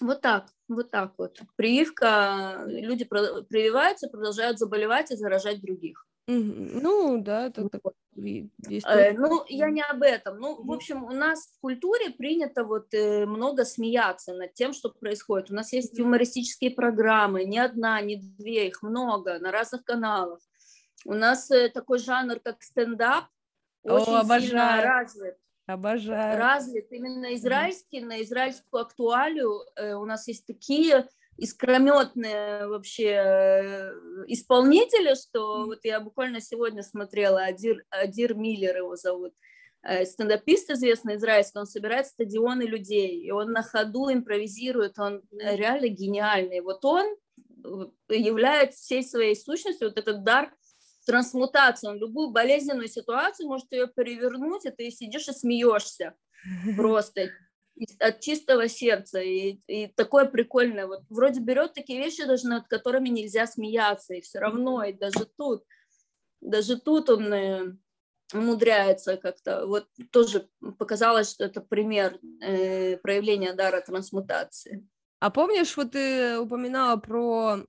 [0.00, 1.40] Вот так, вот так вот.
[1.54, 6.04] Прививка, люди прививаются, продолжают заболевать и заражать других.
[6.26, 7.82] Ну, да, это так.
[8.16, 10.38] Э, ну, я не об этом.
[10.38, 14.90] Ну, в общем, у нас в культуре принято вот э, много смеяться над тем, что
[14.90, 15.50] происходит.
[15.50, 20.40] У нас есть юмористические программы, не одна, не две, их много на разных каналах.
[21.04, 23.24] У нас э, такой жанр, как стендап,
[23.82, 25.36] очень О, сильно развит.
[25.66, 26.38] Обожаю.
[26.38, 29.60] Развит именно израильский, на израильскую актуалию.
[29.98, 33.92] У нас есть такие искрометные вообще э,
[34.28, 39.32] исполнители, что вот я буквально сегодня смотрела, Адир, Адир Миллер его зовут,
[39.82, 45.88] э, стендапист известный израильский, он собирает стадионы людей, и он на ходу импровизирует, он реально
[45.88, 46.60] гениальный.
[46.60, 47.16] Вот он
[48.08, 50.52] является всей своей сущностью вот этот дар
[51.06, 51.88] трансмутации.
[51.88, 56.14] Он любую болезненную ситуацию может ее перевернуть, и ты сидишь и смеешься
[56.76, 57.30] просто
[57.98, 59.20] от чистого сердца.
[59.20, 60.86] И, и такое прикольное.
[60.86, 64.14] Вот вроде берет такие вещи, даже над которыми нельзя смеяться.
[64.14, 65.64] И все равно, и даже тут,
[66.40, 67.76] даже тут он э,
[68.32, 69.66] умудряется как-то.
[69.66, 70.48] Вот тоже
[70.78, 74.86] показалось, что это пример э, проявления дара трансмутации.
[75.20, 77.64] А помнишь, вот ты упоминала про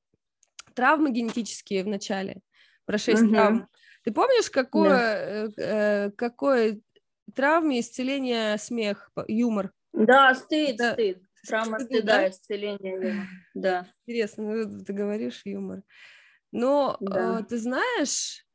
[0.73, 2.41] травмы генетические в начале,
[2.85, 3.31] про шесть угу.
[3.31, 3.67] травм.
[4.03, 5.63] Ты помнишь, какое, да.
[5.63, 6.79] э, э какое
[7.33, 9.71] травме исцеление смех, юмор?
[9.95, 10.93] Да, стыд, да.
[10.93, 11.21] стыд.
[11.47, 12.29] Травма стыда, да?
[12.29, 13.87] исцеление Да.
[14.05, 15.83] Интересно, ну, ты говоришь юмор.
[16.51, 17.39] Но да.
[17.39, 18.45] э, ты знаешь,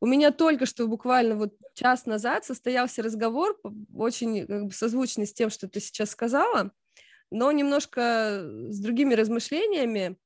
[0.00, 3.58] у меня только что буквально вот час назад состоялся разговор,
[3.94, 6.72] очень как бы, созвучный с тем, что ты сейчас сказала,
[7.30, 10.16] но немножко с другими размышлениями.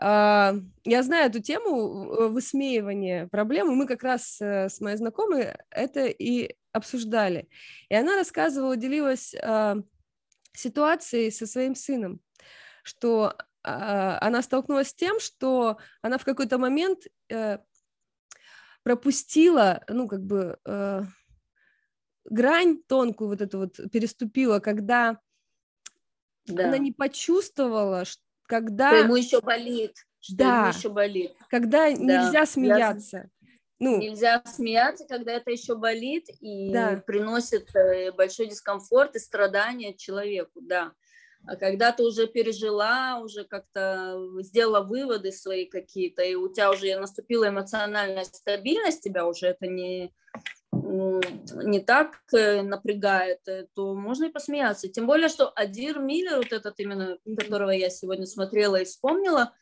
[0.00, 3.74] Э, я знаю эту тему высмеивания проблемы.
[3.74, 7.48] Мы как раз э, с моей знакомой это и обсуждали.
[7.88, 9.74] И она рассказывала, делилась э,
[10.54, 12.20] ситуацией со своим сыном,
[12.82, 17.58] что э, она столкнулась с тем, что она в какой-то момент э,
[18.82, 21.02] пропустила, ну, как бы, э,
[22.24, 25.20] грань тонкую вот эту вот переступила, когда
[26.46, 26.68] да.
[26.68, 28.04] она не почувствовала,
[28.52, 28.90] когда...
[28.90, 29.96] Что ему еще болит.
[30.20, 30.58] Что да.
[30.58, 31.32] ему еще болит.
[31.48, 31.92] Когда да.
[31.96, 33.30] нельзя смеяться.
[33.78, 37.02] ну, нельзя смеяться, когда это еще болит и да.
[37.06, 40.92] приносит э, большой дискомфорт и страдания человеку, да.
[41.46, 46.94] А когда ты уже пережила, уже как-то сделала выводы свои какие-то, и у тебя уже
[46.98, 50.12] наступила эмоциональная стабильность, тебя уже это не,
[50.72, 54.88] не так э, напрягает, э, то можно и посмеяться.
[54.88, 59.52] Тем более, что Адир Миллер, вот этот именно, которого я сегодня смотрела и вспомнила,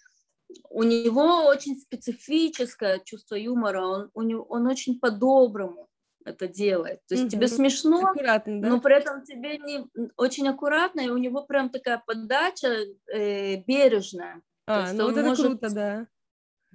[0.69, 5.89] у него очень специфическое чувство юмора, он, у него, он очень по-доброму
[6.25, 7.01] это делает.
[7.09, 7.33] То есть угу.
[7.33, 8.69] тебе смешно, аккуратно, да?
[8.69, 9.87] но при этом тебе не
[10.17, 12.77] очень аккуратно, и у него прям такая подача
[13.13, 14.43] э, бережная.
[14.67, 15.47] А, ну вот это может...
[15.47, 16.07] круто, да.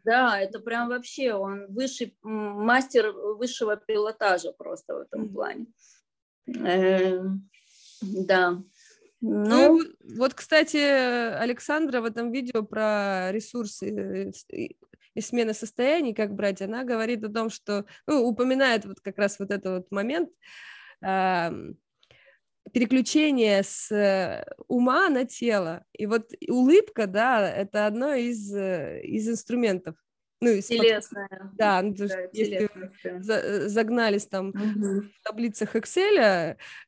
[0.06, 5.66] Да, это прям вообще, он высший, мастер высшего пилотажа просто в этом плане.
[6.47, 7.22] Э,
[8.01, 8.62] да.
[9.22, 9.82] Ну, ну,
[10.18, 14.32] вот, кстати, Александра в этом видео про ресурсы
[15.16, 19.39] и смены состояний, как брать, она говорит о том, что, ну, упоминает вот как раз
[19.39, 20.30] вот этот вот момент
[21.01, 21.49] э,
[22.74, 25.84] переключения с э, ума на тело.
[25.93, 29.95] И вот улыбка, да, это одно из, э, из инструментов.
[30.41, 31.51] Ну, из телесная.
[31.53, 32.70] Да, ну, да, если
[33.20, 35.01] за, загнались там угу.
[35.01, 36.57] в таблицах Excel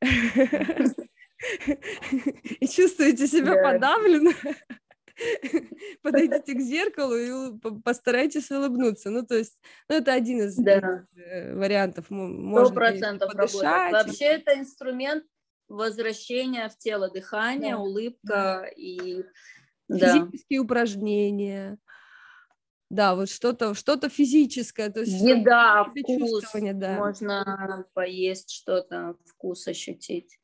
[2.60, 4.32] и чувствуете себя подавленно,
[6.02, 9.10] подойдите к зеркалу и постарайтесь улыбнуться.
[9.10, 9.58] Ну, то есть,
[9.88, 11.04] ну, это один из да.
[11.16, 12.06] Э, вариантов.
[12.06, 13.92] Сто процентов работает.
[13.92, 15.24] Вообще это инструмент
[15.68, 17.80] возвращения в тело, дыхание, да.
[17.80, 19.24] улыбка и...
[19.90, 20.64] Физические да.
[20.64, 21.78] упражнения.
[22.90, 24.90] Да, вот что-то что физическое.
[24.90, 26.44] То есть Еда, вкус.
[26.52, 26.96] Да.
[26.96, 30.38] Можно поесть что-то, вкус ощутить.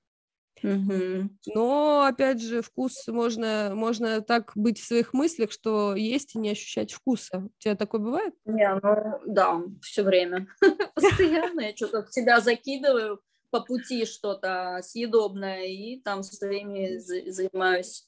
[0.63, 1.29] Угу.
[1.55, 6.51] Но, опять же, вкус можно, можно так быть в своих мыслях, что есть и не
[6.51, 7.45] ощущать вкуса.
[7.45, 8.35] У тебя такое бывает?
[8.47, 10.47] Не, ну да, все время.
[10.95, 13.21] Постоянно я что-то себя закидываю
[13.55, 18.05] по пути что-то съедобное и там своими занимаюсь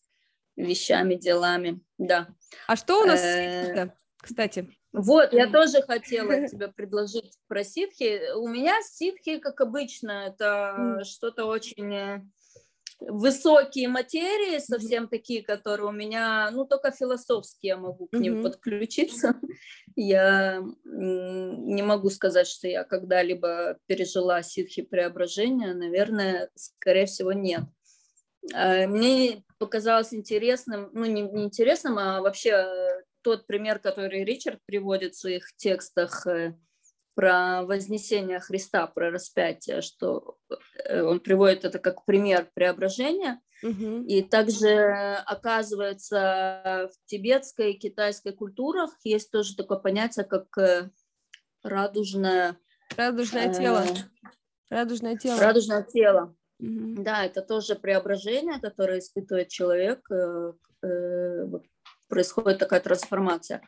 [0.56, 2.26] вещами, делами, да.
[2.66, 4.68] А что у нас э, кстати?
[4.92, 8.34] Вот, я тоже хотела тебе предложить про ситхи.
[8.34, 12.24] У меня ситхи, как обычно, это что-то очень э,
[13.00, 18.42] высокие материи, совсем такие, которые у меня, ну, только философские я могу к ним mm-hmm.
[18.42, 19.40] подключиться.
[19.94, 27.62] Я не могу сказать, что я когда-либо пережила ситхи преображения, наверное, скорее всего, нет.
[28.54, 32.66] А, мне показалось интересным, ну, не, не интересным, а вообще
[33.22, 36.54] тот пример, который Ричард приводит в своих текстах, э,
[37.16, 40.36] про вознесение Христа, про распятие, что
[40.84, 43.40] э, он приводит это как пример преображения.
[43.62, 44.04] Угу.
[44.06, 50.90] И также, оказывается, в тибетской и китайской культурах есть тоже такое понятие, как э,
[51.62, 52.58] радужное...
[52.98, 53.84] Радужное э, тело.
[54.68, 55.40] Радужное тело.
[55.40, 56.36] Радужное тело.
[56.60, 57.02] Угу.
[57.02, 60.00] Да, это тоже преображение, которое испытывает человек.
[60.10, 60.52] Э,
[60.82, 61.46] э,
[62.08, 63.62] происходит такая трансформация.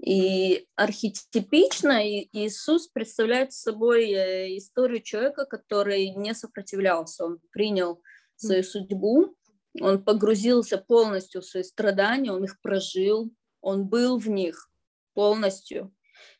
[0.00, 8.00] И архетипично Иисус представляет собой э, историю человека, который не сопротивлялся, он принял
[8.36, 9.36] свою судьбу,
[9.80, 13.30] он погрузился полностью в свои страдания, он их прожил,
[13.60, 14.70] он был в них
[15.14, 15.94] полностью,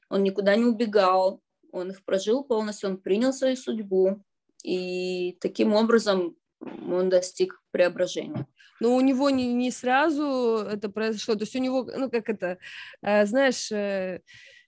[0.09, 1.43] он никуда не убегал,
[1.73, 4.25] он их прожил полностью, он принял свою судьбу,
[4.63, 8.47] и таким образом он достиг преображения.
[8.81, 12.59] Но у него не, не сразу это произошло, то есть у него, ну, как это,
[13.03, 14.21] э, знаешь, э,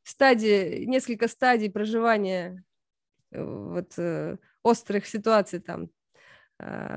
[0.02, 2.62] стадии, несколько стадий проживания
[3.32, 3.98] э, вот
[4.62, 5.88] острых ситуаций там,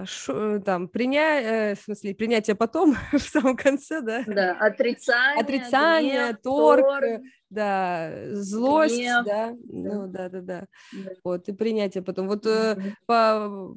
[0.05, 1.76] Ш, там приня...
[1.76, 4.24] в смысле принятие потом в самом конце, да?
[4.26, 9.26] Да, отрицание, отрицание, гнев, торг, торг, да, злость, Гнев.
[9.26, 10.68] да, ну да, да, да,
[11.24, 12.28] вот и принятие потом.
[12.28, 12.93] Вот mm-hmm.
[13.05, 13.76] по,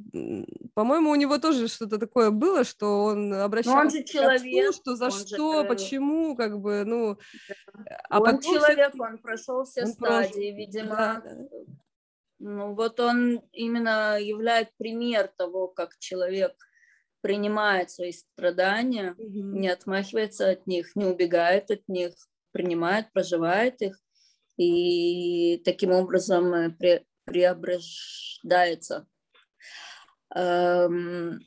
[0.74, 4.80] по-моему, у него тоже что-то такое было, что он обращался он же человек, к отцу,
[4.80, 5.68] что за он что, же...
[5.68, 7.18] почему, как бы, ну.
[7.74, 8.00] Да.
[8.08, 10.56] А он человек, он прошел все он стадии, прошел.
[10.56, 10.96] видимо.
[10.96, 11.36] Да, да.
[12.42, 16.56] Ну вот он именно являет пример того, как человек
[17.20, 19.58] принимает свои страдания, mm-hmm.
[19.58, 22.14] не отмахивается от них, не убегает от них,
[22.52, 24.00] принимает, проживает их
[24.56, 29.06] и таким образом э, пре преображдается.
[30.34, 31.40] Эм,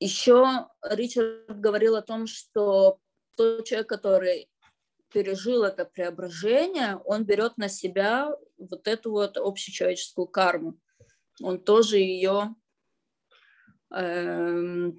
[0.00, 2.98] еще Ричард говорил о том, что
[3.36, 4.50] тот человек, который
[5.12, 10.78] пережил это преображение, он берет на себя вот эту вот общечеловеческую карму.
[11.40, 12.54] Он тоже ее
[13.92, 14.96] эм,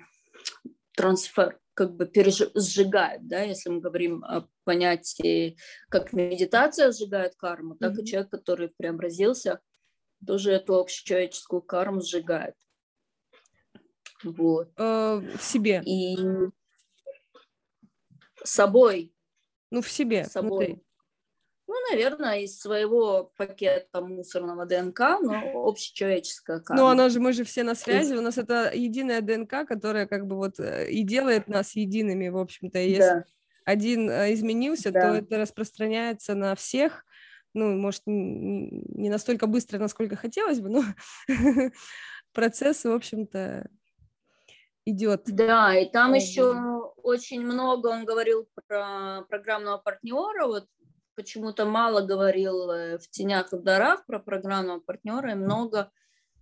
[0.96, 2.42] трансфер, как бы переж...
[2.56, 5.58] сжигает, да, если мы говорим о понятии,
[5.90, 8.02] как медитация сжигает карму, так mm-hmm.
[8.02, 9.62] и человек, который преобразился,
[10.26, 12.56] тоже эту общечеловеческую карму сжигает.
[14.24, 14.72] Вот.
[14.78, 15.82] Э, в себе.
[15.86, 16.18] И
[18.44, 19.14] собой.
[19.72, 20.26] Ну, в себе.
[20.26, 20.68] Собой.
[20.68, 20.84] Внутри.
[21.70, 26.82] Ну, наверное, из своего пакета мусорного ДНК, но общечеловеческая карма.
[26.82, 30.26] Ну, она же, мы же все на связи, у нас это единая ДНК, которая как
[30.26, 32.80] бы вот э, и делает нас едиными, в общем-то.
[32.80, 33.26] И если да.
[33.66, 35.02] один э, изменился, да.
[35.02, 37.06] то это распространяется на всех,
[37.54, 40.84] ну, может, не настолько быстро, насколько хотелось бы, но
[42.34, 43.70] процесс, в общем-то,
[44.86, 45.24] идет.
[45.28, 50.48] Да, и там еще очень много он говорил про программного партнера.
[50.48, 50.66] Вот
[51.16, 55.92] почему-то мало говорил э, в «Тенях и в дарах» про программного партнера и много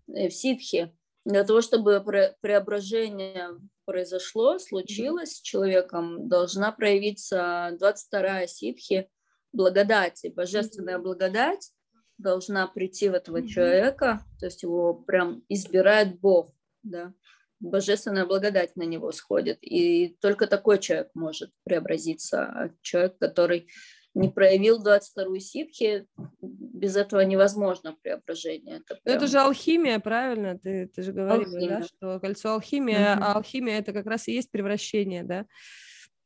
[0.07, 0.93] э, в ситхе.
[1.25, 2.03] Для того, чтобы
[2.41, 3.49] преображение
[3.85, 9.09] произошло, случилось с человеком, должна проявиться 22-я ситхи
[9.51, 11.71] благодати, божественная благодать
[12.17, 16.53] должна прийти в этого человека, то есть его прям избирает Бог,
[16.83, 17.13] да
[17.59, 19.57] божественная благодать на него сходит.
[19.61, 22.43] И только такой человек может преобразиться.
[22.43, 23.67] А человек, который
[24.13, 26.07] не проявил 22-ю ситхи,
[26.41, 28.77] без этого невозможно преображение.
[28.77, 29.15] Это, прям...
[29.15, 30.57] это же алхимия, правильно?
[30.57, 33.23] Ты, ты же говорила, да, что кольцо алхимия, угу.
[33.23, 35.45] а алхимия это как раз и есть превращение, да?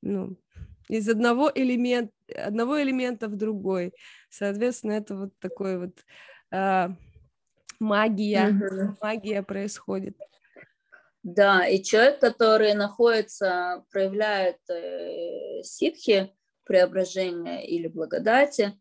[0.01, 0.38] Ну,
[0.88, 3.93] из одного элемента, одного элемента в другой.
[4.29, 6.05] Соответственно, это вот такой вот
[6.51, 6.95] а,
[7.79, 8.97] магия, угу.
[9.01, 10.17] магия происходит.
[11.24, 18.74] Да, и человек, который находится, проявляет э, ситхи, преображения или благодати,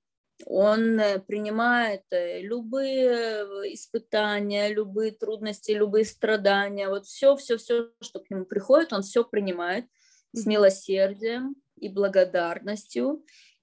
[0.46, 8.20] он э, принимает э, любые испытания, любые трудности, любые страдания, вот все, все, все, что
[8.20, 9.84] к нему приходит, он все принимает
[10.32, 13.22] с милосердием и благодарностью,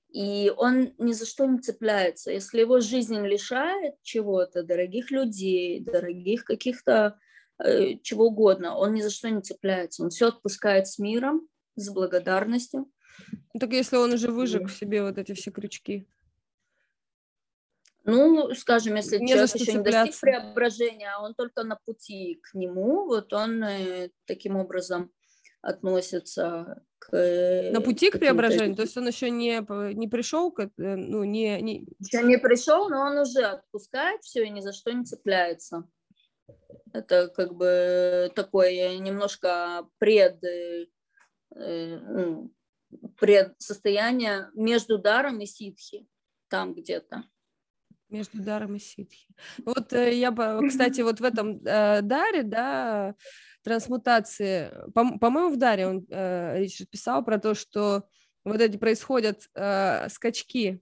[0.09, 2.31] и он ни за что не цепляется.
[2.31, 7.26] Если его жизнь лишает чего-то, дорогих людей, дорогих каких-то Э,
[8.03, 12.89] чего угодно, он ни за что не цепляется, он все отпускает с миром, с благодарностью.
[13.53, 16.07] Ну, так если он уже выжег в себе вот эти все крючки?
[18.03, 19.89] Ну, скажем, если не человек еще цепляться.
[19.89, 25.11] не достиг преображения, а он только на пути к нему, вот он э, таким образом
[25.61, 27.13] относится к...
[27.13, 28.77] Э, на пути к преображению?
[28.77, 29.61] То есть он еще не,
[29.93, 31.61] не пришел, к, ну, не...
[31.61, 31.85] не...
[31.99, 35.83] Еще не пришел, но он уже отпускает все и ни за что не цепляется.
[36.93, 40.85] Это как бы такое немножко пред, э,
[41.55, 42.53] ну,
[43.19, 46.07] пред состояние между даром и ситхи,
[46.49, 47.23] там где-то.
[48.09, 49.27] Между даром и ситхи.
[49.65, 50.31] Вот э, я,
[50.67, 53.15] кстати, вот в этом э, даре, да,
[53.63, 58.07] трансмутации, по- по-моему, в даре он, э, писал про то, что
[58.45, 60.81] вот эти происходят э, скачки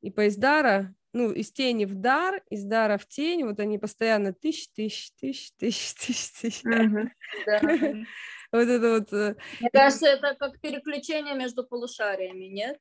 [0.00, 4.68] и поездара, ну, из тени в дар, из дара в тень, вот они постоянно тысяч,
[4.72, 8.06] тысяч, тысяч, тысяч, тысяч, тысяч.
[8.52, 9.12] Вот это вот.
[9.12, 12.78] Э, Мне кажется, это как переключение между полушариями, нет?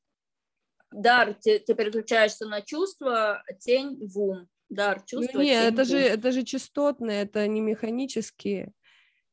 [0.91, 4.47] Дар, ты, ты переключаешься на чувство, тень в ум.
[4.69, 8.73] Дар, чувство, ну, нет, это же, это же частотные, это не механические.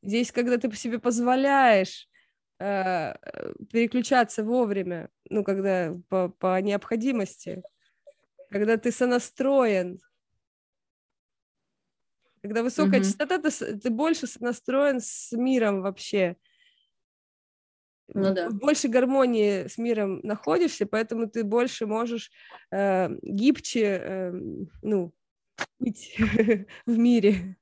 [0.00, 2.08] Здесь, когда ты себе позволяешь
[2.60, 3.14] э,
[3.70, 7.62] переключаться вовремя, ну, когда по, по необходимости,
[8.52, 10.00] когда ты сонастроен,
[12.42, 13.04] когда высокая mm-hmm.
[13.04, 16.36] частота, ты, ты больше сонастроен с миром вообще.
[18.08, 18.50] Ну, да.
[18.50, 22.30] Больше гармонии с миром находишься, поэтому ты больше можешь
[22.70, 24.32] э, гибче э,
[24.82, 25.14] ну,
[25.78, 26.14] быть
[26.86, 27.56] в мире.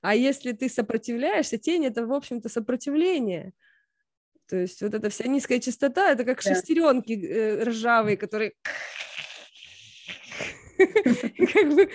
[0.00, 3.52] А если ты сопротивляешься, тень это, в общем-то, сопротивление.
[4.46, 6.54] То есть вот эта вся низкая частота, это как да.
[6.54, 8.54] шестеренки э, ржавые, которые
[11.52, 11.90] как бы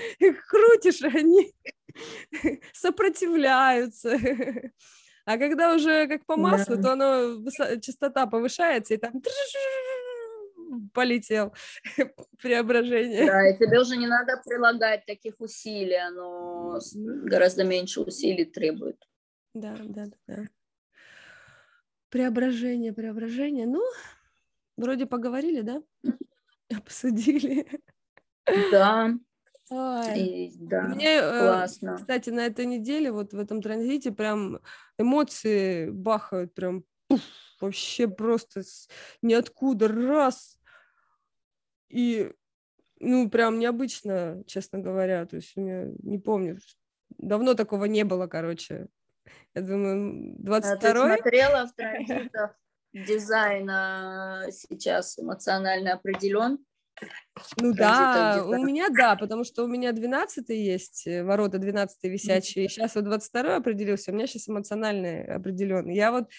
[0.47, 1.53] крутишь, они
[2.73, 4.17] сопротивляются.
[5.27, 7.43] А когда уже как по маслу, то оно
[7.81, 9.13] частота повышается, и там
[10.93, 11.51] полетел
[12.39, 13.25] преображение.
[13.25, 16.79] Да, и тебе уже не надо прилагать таких усилий, оно
[17.23, 19.03] гораздо меньше усилий требует.
[19.55, 20.43] Да, да, да.
[22.09, 23.65] Преображение, преображение.
[23.65, 23.81] Ну,
[24.77, 25.81] вроде поговорили, да?
[26.69, 27.67] Обсудили.
[28.71, 29.13] Да.
[29.69, 30.19] Ой.
[30.19, 31.97] И, да, Мне, э, классно.
[31.97, 34.59] Кстати, на этой неделе, вот в этом транзите, прям
[34.99, 37.21] эмоции бахают, прям пуф,
[37.59, 38.87] вообще просто с
[39.23, 40.59] ниоткуда, раз.
[41.89, 42.31] И,
[42.99, 45.25] ну, прям необычно, честно говоря.
[45.25, 46.59] То есть, я не помню,
[47.17, 48.87] давно такого не было, короче.
[49.55, 50.73] Я думаю, 22-й.
[50.73, 52.55] А ты смотрела в транзитах
[52.93, 56.59] дизайна сейчас эмоционально определен?
[57.57, 62.69] Ну да, у меня да, потому что у меня 12 есть, э, ворота 12 висячие,
[62.69, 65.95] сейчас вот 22 определился, у меня сейчас эмоциональный определенный.
[65.95, 66.29] Я вот,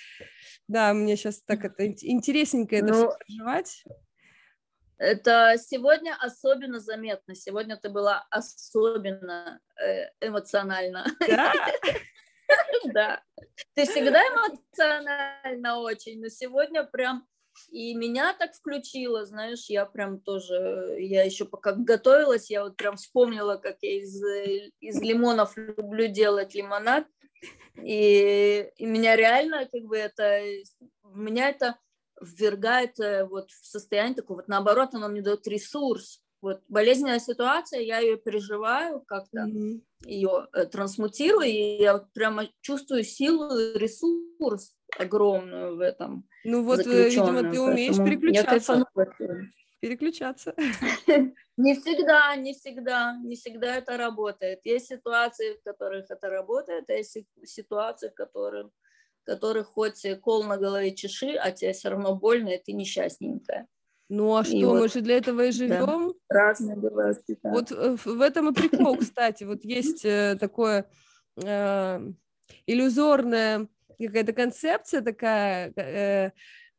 [0.66, 3.84] да, мне сейчас так это интересненько это ну, все проживать.
[4.98, 7.34] Это сегодня особенно заметно.
[7.34, 11.06] Сегодня ты была особенно э, эмоциональна.
[11.28, 11.52] Да?
[12.94, 13.20] Да.
[13.74, 17.26] Ты всегда эмоциональна очень, но сегодня прям
[17.68, 22.96] и меня так включило, знаешь, я прям тоже, я еще пока готовилась, я вот прям
[22.96, 24.22] вспомнила, как я из,
[24.80, 27.06] из лимонов люблю делать лимонад,
[27.82, 30.40] и, и меня реально как бы это,
[31.04, 31.76] меня это
[32.20, 37.80] ввергает э, вот в состояние такого, вот наоборот, оно мне дает ресурс, вот болезненная ситуация,
[37.80, 39.80] я ее переживаю как-то, mm-hmm.
[40.06, 46.28] ее э, трансмутирую, и я прямо чувствую силу, ресурс огромную в этом.
[46.44, 48.84] Ну вот, э, видимо, ты умеешь переключаться.
[49.80, 50.54] Переключаться.
[51.58, 54.60] Не всегда, не всегда, не всегда это работает.
[54.64, 58.66] Есть ситуации, в которых это работает, а есть ситуации, в которых,
[59.22, 63.68] в которых хоть кол на голове чеши, а тебе все равно больно, и ты несчастненькая.
[64.08, 66.14] Ну а что, и мы вот, же для этого и живем.
[66.28, 67.18] Да, разные бывают.
[67.42, 67.50] Да.
[67.50, 69.44] Вот э, в этом и прикол, кстати.
[69.44, 70.88] Вот есть э, такое
[71.42, 72.00] э,
[72.66, 73.66] иллюзорная
[73.98, 76.30] какая-то концепция такая, э,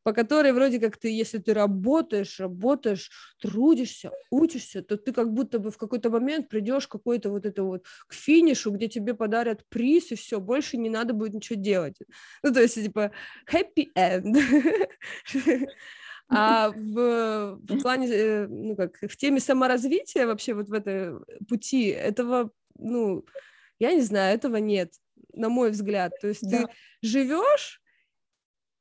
[0.03, 3.11] по которой вроде как ты, если ты работаешь, работаешь,
[3.41, 7.85] трудишься, учишься, то ты как будто бы в какой-то момент придешь какой-то вот это вот
[8.07, 11.97] к финишу, где тебе подарят приз, и все, больше не надо будет ничего делать.
[12.41, 13.11] Ну, то есть, типа,
[13.51, 14.37] happy end.
[16.29, 21.13] А в, в плане, э, ну как, в теме саморазвития вообще вот в этой
[21.47, 23.25] пути этого, ну,
[23.79, 24.91] я не знаю, этого нет,
[25.37, 26.13] на мой взгляд.
[26.19, 26.63] То есть да.
[26.63, 26.67] ты
[27.01, 27.81] живешь,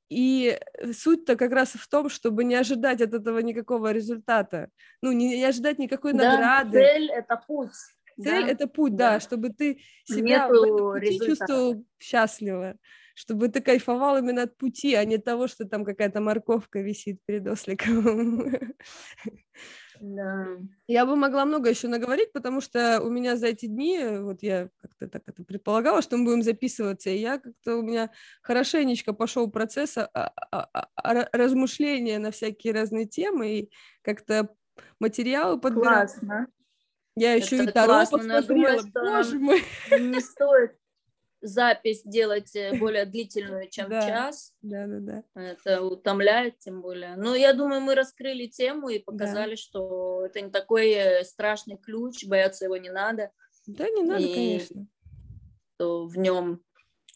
[0.08, 0.58] и
[0.92, 4.68] суть-то как раз в том, чтобы не ожидать от этого никакого результата,
[5.02, 6.78] ну, не, не ожидать никакой да, награды.
[6.78, 7.70] Цель— это путь.
[8.22, 12.76] Цель да?— это путь, да, да чтобы ты себя Нету в этом пути чувствовал счастливо
[13.16, 17.46] чтобы ты кайфовал именно от пути, а не того, что там какая-то морковка висит перед
[17.46, 18.44] осликом.
[20.00, 20.46] Да.
[20.86, 24.68] Я бы могла много еще наговорить, потому что у меня за эти дни, вот я
[24.80, 28.10] как-то так это предполагала, что мы будем записываться, и я как-то у меня
[28.42, 33.70] хорошенечко пошел процесс а, а, а, размышления на всякие разные темы, и
[34.02, 34.54] как-то
[35.00, 36.06] материалы подбирала.
[36.06, 36.46] Классно.
[37.16, 39.64] Я еще это и Таро классно, посмотрела, боже мой.
[39.90, 40.76] Не стоит
[41.40, 44.54] запись делать э, более длительную, чем да, час.
[44.62, 45.40] Да, да, да.
[45.40, 47.16] Это утомляет, тем более.
[47.16, 49.56] Но я думаю, мы раскрыли тему и показали, да.
[49.56, 53.30] что это не такой э, страшный ключ, бояться его не надо.
[53.66, 54.86] Да, не надо, и конечно.
[55.76, 56.62] То в нем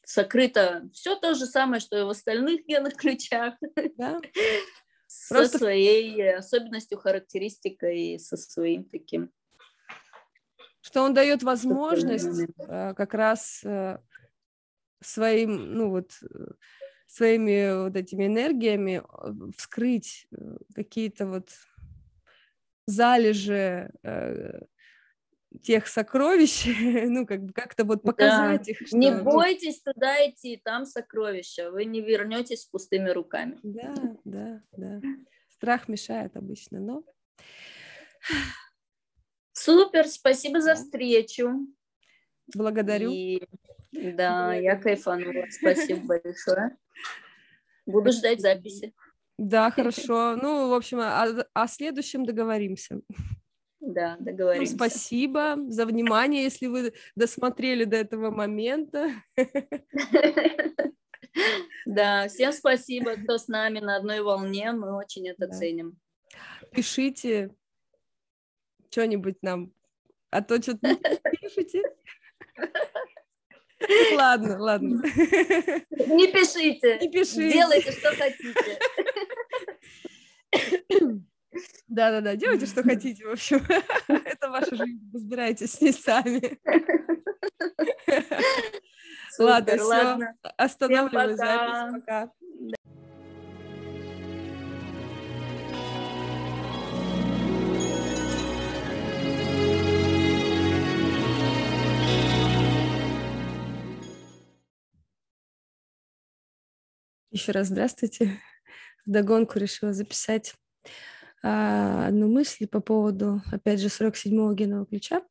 [0.04, 3.54] сокрыто все то же самое, что и в остальных генных ключах.
[3.96, 4.20] Да.
[5.06, 5.58] Со Просто...
[5.58, 9.32] своей особенностью, характеристикой, со своим таким
[10.82, 13.98] что он дает возможность э, как раз э,
[15.01, 16.53] своим, ну вот, э,
[17.07, 19.03] своими вот этими энергиями
[19.57, 20.28] вскрыть
[20.74, 21.51] какие-то вот
[22.86, 23.90] залежи
[25.62, 26.64] тех сокровищ,
[27.09, 28.70] ну, как бы как-то вот показать да.
[28.70, 28.86] их.
[28.86, 33.59] Что, не бойтесь туда идти, там сокровища, вы не вернетесь с пустыми руками.
[33.62, 33.94] Да,
[34.24, 35.01] да, да.
[35.48, 37.05] Страх мешает обычно, но...
[39.53, 41.66] Супер, спасибо за встречу.
[42.55, 43.11] Благодарю.
[43.11, 43.42] И,
[43.93, 45.47] да, я кайфанула.
[45.51, 46.76] Спасибо большое.
[47.86, 48.95] Буду ждать записи.
[49.38, 50.36] Да, хорошо.
[50.36, 53.01] Ну, в общем, о, о следующем договоримся.
[53.80, 54.72] Да, договоримся.
[54.72, 59.11] Ну, спасибо за внимание, если вы досмотрели до этого момента.
[61.86, 65.53] Да, всем спасибо, кто с нами на одной волне, мы очень это да.
[65.53, 65.99] ценим.
[66.72, 67.51] Пишите,
[68.91, 69.72] что-нибудь нам,
[70.30, 70.97] а то что-то не
[71.41, 71.82] пишете.
[74.14, 75.02] Ладно, ладно.
[75.02, 76.98] Не пишите.
[77.00, 77.52] Не пишите.
[77.52, 78.78] Делайте, что хотите.
[81.88, 83.66] Да-да-да, делайте, что хотите, в общем.
[84.08, 86.58] Это ваша жизнь, разбирайтесь с ней сами.
[89.38, 90.18] Ладно, все,
[90.56, 92.00] останавливаю запись.
[92.00, 92.32] Пока.
[107.30, 108.40] Еще раз здравствуйте.
[109.06, 110.54] В догонку решила записать
[111.44, 115.22] а, одну мысль по поводу, опять же, 47-го генного ключа.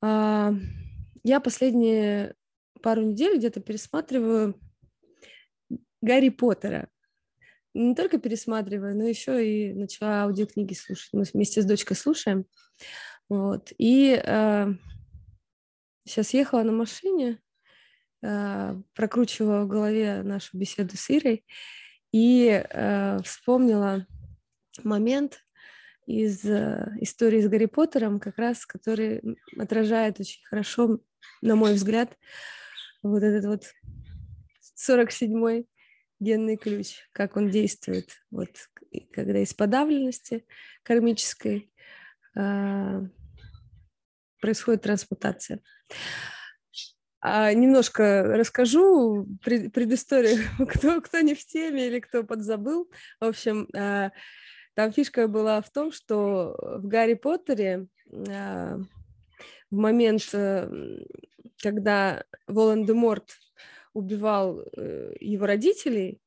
[0.00, 0.52] А,
[1.22, 2.34] я последние
[2.82, 4.60] пару недель где-то пересматриваю
[6.00, 6.88] Гарри Поттера.
[7.72, 11.10] Не только пересматриваю, но еще и начала аудиокниги слушать.
[11.12, 12.44] Мы вместе с дочкой слушаем.
[13.28, 13.72] Вот.
[13.78, 14.66] И э,
[16.04, 17.40] сейчас ехала на машине,
[18.94, 21.44] прокручивала в голове нашу беседу с Ирой
[22.12, 24.06] и э, вспомнила
[24.84, 25.40] момент
[26.06, 29.22] из э, истории с Гарри Поттером, как раз который
[29.58, 31.00] отражает очень хорошо,
[31.40, 32.16] на мой взгляд,
[33.02, 33.64] вот этот вот
[34.88, 35.66] 47-й
[36.20, 38.50] генный ключ, как он действует, вот
[39.12, 40.44] когда из подавленности
[40.82, 41.72] кармической
[42.36, 43.06] э,
[44.40, 45.60] происходит трансмутация.
[47.24, 52.90] А немножко расскажу пред, предысторию, кто, кто не в теме или кто подзабыл.
[53.20, 54.10] В общем, э,
[54.74, 58.76] там фишка была в том, что в Гарри Поттере э,
[59.70, 60.68] в момент, э,
[61.62, 63.38] когда Волан-де-Морт
[63.94, 66.20] убивал э, его родителей,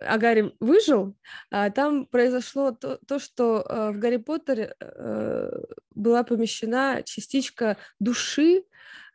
[0.00, 1.16] а, а Гарри выжил,
[1.50, 5.50] а там произошло то, то что э, в Гарри Поттере э,
[5.94, 8.64] была помещена частичка души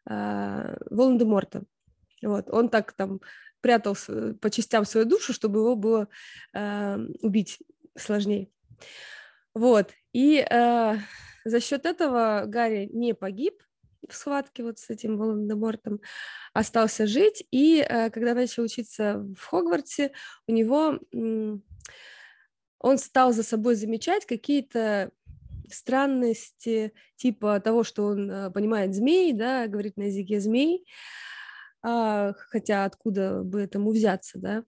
[0.09, 1.63] э, Волан-де-Морта.
[2.21, 3.21] Вот, он так там
[3.61, 3.95] прятал
[4.41, 6.07] по частям свою душу, чтобы его было
[7.21, 7.59] убить
[7.97, 8.49] сложнее.
[9.53, 10.45] Вот, и
[11.45, 13.61] за счет этого Гарри не погиб,
[14.07, 15.99] в схватке вот с этим Волан-де-Мортом,
[16.53, 20.11] остался жить, и э, когда начал учиться в Хогвартсе,
[20.47, 20.99] у него
[22.81, 25.11] он стал за собой замечать какие-то
[25.69, 30.85] странности типа того, что он э, понимает змей, да, говорит на языке змей,
[31.81, 34.63] а, хотя откуда бы этому взяться, да,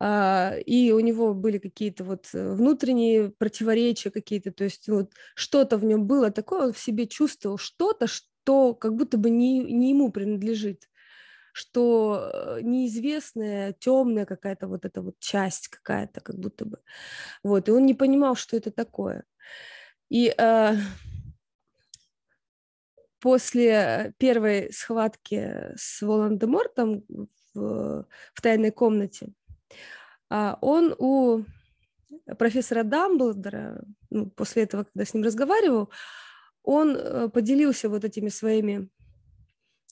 [0.00, 5.84] а, и у него были какие-то вот внутренние противоречия какие-то, то есть вот что-то в
[5.84, 8.08] нем было такое, он в себе чувствовал что-то,
[8.48, 10.88] что как будто бы не, не ему принадлежит,
[11.52, 16.78] что э, неизвестная, темная какая-то вот эта вот часть какая-то, как будто бы,
[17.42, 19.24] вот, и он не понимал, что это такое.
[20.08, 20.76] И э,
[23.20, 27.04] после первой схватки с Волан-де-Мортом
[27.52, 29.28] в, в тайной комнате,
[30.30, 31.42] э, он у
[32.38, 35.90] профессора Дамблдора, ну, после этого, когда с ним разговаривал,
[36.68, 38.90] он э, поделился вот этими своими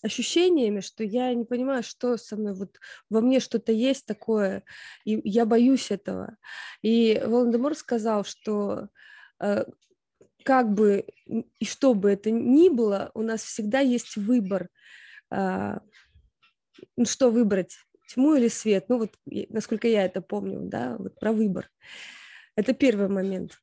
[0.03, 4.63] ощущениями, что я не понимаю, что со мной, вот во мне что-то есть такое,
[5.07, 6.37] и я боюсь этого.
[6.83, 8.89] И Волан-де-Мор сказал, что
[9.41, 9.65] э,
[10.45, 14.69] как бы и что бы это ни было, у нас всегда есть выбор,
[15.31, 15.79] э,
[16.95, 17.79] ну, что выбрать,
[18.13, 19.15] тьму или свет, ну вот
[19.49, 21.71] насколько я это помню, да, вот про выбор.
[22.55, 23.59] Это первый момент.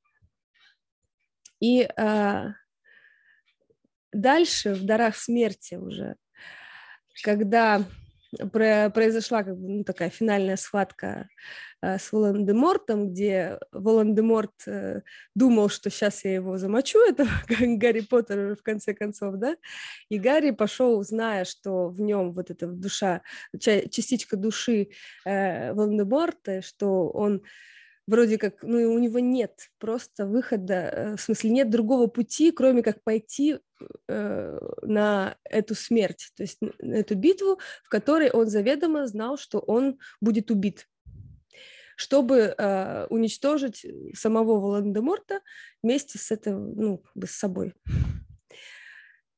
[1.59, 1.87] И
[4.13, 6.15] Дальше в «Дарах смерти» уже,
[7.23, 7.83] когда
[8.51, 11.29] произошла как бы, ну, такая финальная схватка
[11.81, 15.01] э, с Волан-де-Мортом, где Волан-де-Морт э,
[15.35, 17.27] думал, что сейчас я его замочу, это
[17.59, 19.55] Гарри Поттер в конце концов, да,
[20.09, 23.21] и Гарри пошел, зная, что в нем вот эта душа,
[23.59, 24.89] частичка души
[25.25, 27.43] э, Волан-де-Морта, что он
[28.07, 32.83] вроде как, ну, у него нет просто выхода, э, в смысле, нет другого пути, кроме
[32.83, 33.59] как пойти
[34.07, 39.59] э, на эту смерть, то есть на эту битву, в которой он заведомо знал, что
[39.59, 40.87] он будет убит,
[41.95, 45.41] чтобы э, уничтожить самого Волан-де-Морта
[45.81, 47.73] вместе с этим, ну, с собой.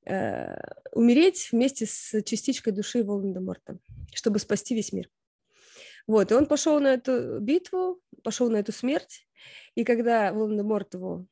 [0.07, 0.57] Э,
[0.91, 3.79] умереть вместе с частичкой души Волан-де-Морта,
[4.13, 5.09] чтобы спасти весь мир.
[6.07, 9.25] Вот, и он пошел на эту битву, пошел на эту смерть,
[9.75, 11.25] и когда Волан-де-Морт его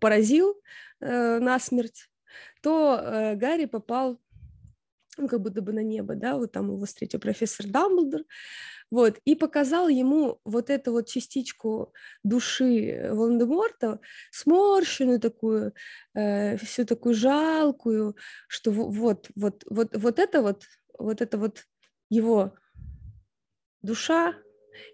[0.00, 0.60] поразил
[1.00, 2.10] э, насмерть,
[2.62, 4.20] то э, Гарри попал
[5.18, 8.22] ну, как будто бы на небо, да, вот там его встретил профессор Дамблдор,
[8.90, 14.00] вот, и показал ему вот эту вот частичку души Волан-де-Морта,
[14.30, 15.72] сморщенную такую,
[16.14, 18.16] э, всю такую жалкую,
[18.48, 20.64] что вот, вот, вот, вот это вот,
[20.98, 21.64] вот это вот
[22.10, 22.54] его
[23.82, 24.34] душа,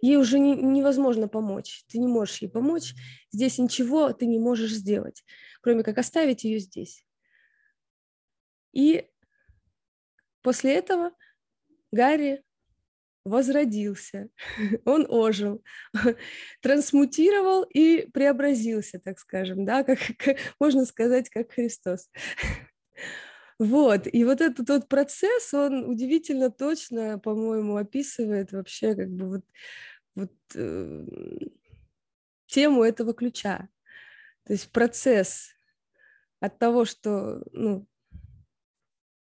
[0.01, 2.95] ей уже не, невозможно помочь, ты не можешь ей помочь,
[3.33, 5.25] здесь ничего ты не можешь сделать,
[5.61, 7.05] кроме как оставить ее здесь.
[8.73, 9.09] И
[10.43, 11.13] после этого
[11.93, 12.43] Гарри
[13.25, 14.29] возродился,
[14.85, 15.63] он ожил,
[16.63, 22.11] трансмутировал и преобразился, так скажем, да, как, как можно сказать, как Христос.
[23.63, 29.45] Вот, и вот этот вот процесс, он удивительно точно, по-моему, описывает вообще как бы вот,
[30.17, 31.07] вот э,
[32.47, 33.69] тему этого ключа.
[34.47, 35.51] То есть процесс
[36.41, 37.87] от того, что ну,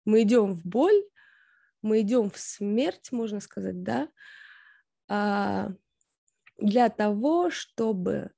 [0.05, 1.03] Мы идем в боль,
[1.81, 4.11] мы идем в смерть, можно сказать, да,
[5.09, 5.73] а,
[6.59, 8.33] для того, чтобы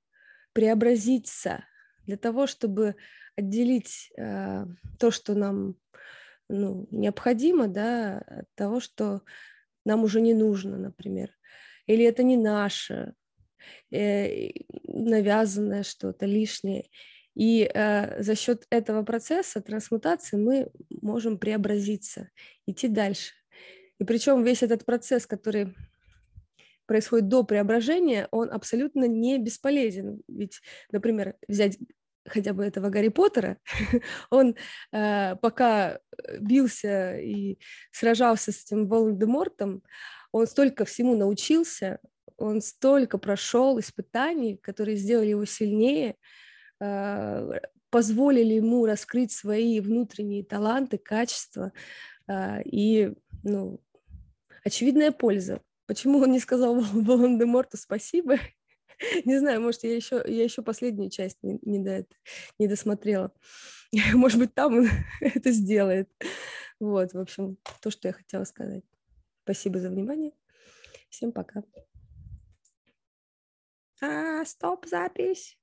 [0.53, 1.65] преобразиться,
[2.07, 2.95] для того, чтобы
[3.35, 4.69] отделить а,
[5.01, 5.75] то, что нам
[6.49, 9.23] ну, необходимо, да, от того, что
[9.85, 11.31] нам уже не нужно, например,
[11.87, 13.15] или это не наше,
[13.91, 14.51] э,
[14.85, 16.89] навязанное что-то лишнее.
[17.35, 22.31] И э, за счет этого процесса трансмутации мы можем преобразиться,
[22.67, 23.35] идти дальше.
[24.01, 25.75] И причем весь этот процесс, который
[26.87, 30.23] происходит до преображения, он абсолютно не бесполезен.
[30.27, 31.79] Ведь, например, взять
[32.29, 33.59] хотя бы этого Гарри Поттера,
[34.31, 34.55] он
[34.93, 35.99] э, пока
[36.41, 37.59] бился и
[37.91, 39.83] сражался с этим Волан-де-Мортом,
[40.33, 42.01] он столько всему научился,
[42.37, 46.17] он столько прошел испытаний, которые сделали его сильнее,
[46.81, 47.51] а,
[47.91, 51.73] позволили ему раскрыть свои внутренние таланты, качества
[52.27, 53.13] а, и,
[53.43, 53.81] ну,
[54.65, 55.61] очевидная польза.
[55.87, 58.37] Почему он не сказал Волан-де-Морту спасибо?
[59.25, 62.07] Не знаю, может, я еще, я еще последнюю часть не, не, до,
[62.59, 63.33] не досмотрела.
[64.15, 64.89] Может быть, там он
[65.21, 66.11] это сделает.
[66.81, 68.85] Вот, в общем, то, что я хотела сказать.
[69.45, 70.33] Спасибо за внимание.
[71.09, 71.63] Всем пока.
[74.01, 75.59] А, стоп, запись.